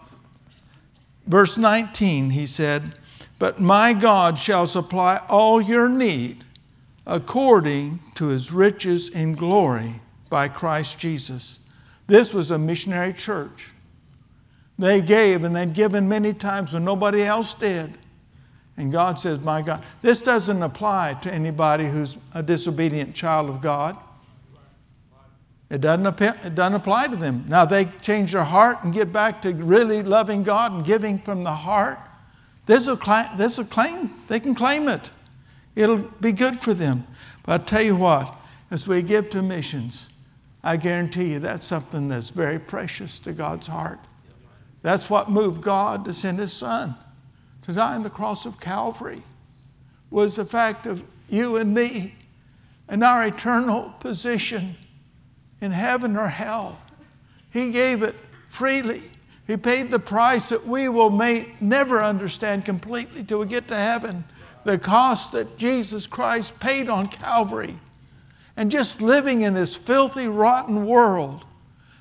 verse 1.28 1.56
19, 1.56 2.30
he 2.30 2.48
said, 2.48 2.94
But 3.42 3.58
my 3.58 3.92
God 3.92 4.38
shall 4.38 4.68
supply 4.68 5.20
all 5.28 5.60
your 5.60 5.88
need 5.88 6.44
according 7.04 7.98
to 8.14 8.28
his 8.28 8.52
riches 8.52 9.08
in 9.08 9.34
glory 9.34 10.00
by 10.30 10.46
Christ 10.46 11.00
Jesus. 11.00 11.58
This 12.06 12.32
was 12.32 12.52
a 12.52 12.58
missionary 12.58 13.12
church. 13.12 13.72
They 14.78 15.02
gave, 15.02 15.42
and 15.42 15.56
they'd 15.56 15.74
given 15.74 16.08
many 16.08 16.32
times 16.32 16.72
when 16.72 16.84
nobody 16.84 17.24
else 17.24 17.52
did. 17.52 17.98
And 18.76 18.92
God 18.92 19.18
says, 19.18 19.40
My 19.40 19.60
God, 19.60 19.82
this 20.02 20.22
doesn't 20.22 20.62
apply 20.62 21.14
to 21.22 21.34
anybody 21.34 21.86
who's 21.86 22.18
a 22.34 22.44
disobedient 22.44 23.12
child 23.12 23.50
of 23.50 23.60
God. 23.60 23.98
It 25.68 25.80
doesn't, 25.80 26.20
it 26.20 26.54
doesn't 26.54 26.74
apply 26.76 27.08
to 27.08 27.16
them. 27.16 27.44
Now 27.48 27.64
they 27.64 27.86
change 28.02 28.34
their 28.34 28.44
heart 28.44 28.84
and 28.84 28.94
get 28.94 29.12
back 29.12 29.42
to 29.42 29.52
really 29.52 30.04
loving 30.04 30.44
God 30.44 30.70
and 30.70 30.84
giving 30.84 31.18
from 31.18 31.42
the 31.42 31.50
heart. 31.50 31.98
This 32.66 32.86
will, 32.86 32.96
claim, 32.96 33.26
claim, 33.70 34.10
they 34.28 34.40
can 34.40 34.54
claim 34.54 34.88
it. 34.88 35.10
It'll 35.74 35.98
be 35.98 36.32
good 36.32 36.56
for 36.56 36.74
them. 36.74 37.06
But 37.44 37.60
I 37.60 37.64
tell 37.64 37.82
you 37.82 37.96
what, 37.96 38.32
as 38.70 38.86
we 38.86 39.02
give 39.02 39.30
to 39.30 39.42
missions, 39.42 40.08
I 40.62 40.76
guarantee 40.76 41.32
you 41.32 41.38
that's 41.40 41.64
something 41.64 42.08
that's 42.08 42.30
very 42.30 42.58
precious 42.58 43.18
to 43.20 43.32
God's 43.32 43.66
heart. 43.66 43.98
That's 44.82 45.10
what 45.10 45.30
moved 45.30 45.60
God 45.60 46.04
to 46.04 46.12
send 46.12 46.38
his 46.38 46.52
son 46.52 46.94
to 47.62 47.72
die 47.72 47.94
on 47.94 48.02
the 48.02 48.10
cross 48.10 48.46
of 48.46 48.60
Calvary 48.60 49.22
was 50.10 50.36
the 50.36 50.44
fact 50.44 50.86
of 50.86 51.02
you 51.28 51.56
and 51.56 51.72
me 51.72 52.14
and 52.88 53.02
our 53.02 53.26
eternal 53.26 53.94
position 54.00 54.74
in 55.60 55.70
heaven 55.70 56.16
or 56.16 56.28
hell. 56.28 56.78
He 57.50 57.70
gave 57.70 58.02
it 58.02 58.14
freely. 58.48 59.02
He 59.52 59.58
paid 59.58 59.90
the 59.90 59.98
price 59.98 60.48
that 60.48 60.66
we 60.66 60.88
will 60.88 61.10
may 61.10 61.52
never 61.60 62.02
understand 62.02 62.64
completely 62.64 63.22
till 63.22 63.40
we 63.40 63.44
get 63.44 63.68
to 63.68 63.76
heaven. 63.76 64.24
The 64.64 64.78
cost 64.78 65.32
that 65.32 65.58
Jesus 65.58 66.06
Christ 66.06 66.58
paid 66.58 66.88
on 66.88 67.08
Calvary 67.08 67.78
and 68.56 68.70
just 68.70 69.02
living 69.02 69.42
in 69.42 69.52
this 69.52 69.76
filthy, 69.76 70.26
rotten 70.26 70.86
world 70.86 71.44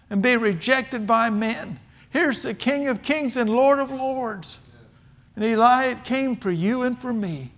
and 0.10 0.24
be 0.24 0.38
rejected 0.38 1.06
by 1.06 1.30
men. 1.30 1.78
Here's 2.10 2.42
the 2.42 2.54
King 2.54 2.88
of 2.88 3.02
Kings 3.02 3.36
and 3.36 3.50
Lord 3.50 3.80
of 3.80 3.92
Lords. 3.92 4.62
And 5.36 5.44
Eli, 5.44 5.88
it 5.88 6.06
came 6.06 6.38
for 6.38 6.52
you 6.52 6.84
and 6.84 6.98
for 6.98 7.12
me. 7.12 7.52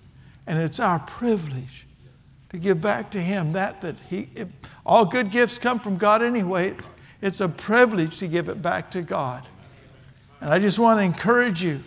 And 0.48 0.58
it's 0.58 0.80
our 0.80 0.98
privilege 1.02 1.86
to 2.50 2.58
give 2.58 2.82
back 2.82 3.12
to 3.12 3.22
Him 3.22 3.52
that 3.52 3.82
that 3.82 4.00
He 4.10 4.28
it, 4.34 4.48
all 4.88 5.06
good 5.06 5.30
gifts 5.30 5.60
come 5.60 5.80
from 5.80 5.98
God 5.98 6.24
anyway. 6.24 6.70
It's, 6.70 6.90
it's 7.22 7.42
a 7.42 7.48
privilege 7.48 8.18
to 8.18 8.28
give 8.28 8.50
it 8.50 8.60
back 8.60 8.90
to 8.90 9.04
God. 9.04 9.48
And 10.44 10.52
I 10.52 10.60
just 10.60 10.78
want 10.78 11.00
to 11.00 11.06
encourage 11.06 11.64
you. 11.64 11.80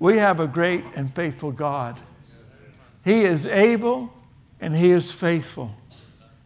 We 0.00 0.18
have 0.18 0.40
a 0.40 0.48
great 0.48 0.82
and 0.96 1.14
faithful 1.14 1.52
God. 1.52 1.96
He 3.04 3.22
is 3.22 3.46
able 3.46 4.12
and 4.60 4.74
He 4.74 4.90
is 4.90 5.12
faithful. 5.12 5.72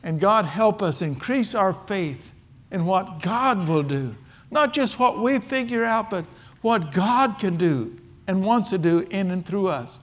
And 0.02 0.20
God 0.20 0.44
help 0.44 0.82
us 0.82 1.00
increase 1.00 1.54
our 1.54 1.72
faith 1.72 2.34
in 2.70 2.84
what 2.84 3.22
God 3.22 3.66
will 3.66 3.82
do. 3.82 4.14
Not 4.50 4.74
just 4.74 4.98
what 4.98 5.20
we 5.20 5.38
figure 5.38 5.84
out, 5.84 6.10
but 6.10 6.26
what 6.60 6.92
God 6.92 7.38
can 7.38 7.56
do 7.56 7.98
and 8.26 8.44
wants 8.44 8.68
to 8.68 8.76
do 8.76 9.06
in 9.10 9.30
and 9.30 9.44
through 9.44 9.68
us. 9.68 10.00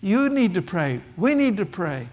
You 0.00 0.28
need 0.28 0.52
to 0.54 0.62
pray. 0.62 1.00
We 1.16 1.32
need 1.34 1.58
to 1.58 1.64
pray. 1.64 2.08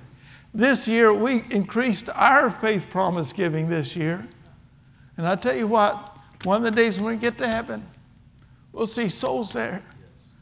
This 0.54 0.88
year, 0.88 1.12
we 1.12 1.42
increased 1.50 2.08
our 2.14 2.52
faith 2.52 2.92
promise 2.92 3.34
giving 3.34 3.68
this 3.68 3.96
year. 3.96 4.28
And 5.18 5.28
I 5.28 5.38
tell 5.38 5.56
you 5.56 5.66
what, 5.66 5.96
one 6.44 6.58
of 6.58 6.64
the 6.64 6.70
days 6.70 7.00
when 7.00 7.16
we 7.16 7.18
get 7.18 7.40
to 7.40 7.48
heaven, 7.48 7.84
we'll 8.76 8.86
see 8.86 9.10
souls 9.10 9.54
there 9.54 9.82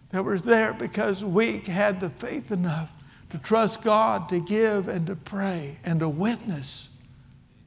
that 0.09 0.23
were 0.23 0.39
there 0.39 0.73
because 0.73 1.23
we 1.23 1.59
had 1.59 1.99
the 1.99 2.09
faith 2.09 2.51
enough 2.51 2.91
to 3.29 3.37
trust 3.37 3.81
God, 3.81 4.29
to 4.29 4.39
give, 4.39 4.88
and 4.88 5.07
to 5.07 5.15
pray, 5.15 5.77
and 5.86 6.01
to 6.01 6.09
witness 6.09 6.89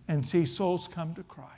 and 0.06 0.26
see 0.26 0.44
souls 0.44 0.86
come 0.88 1.14
to 1.14 1.22
Christ. 1.22 1.55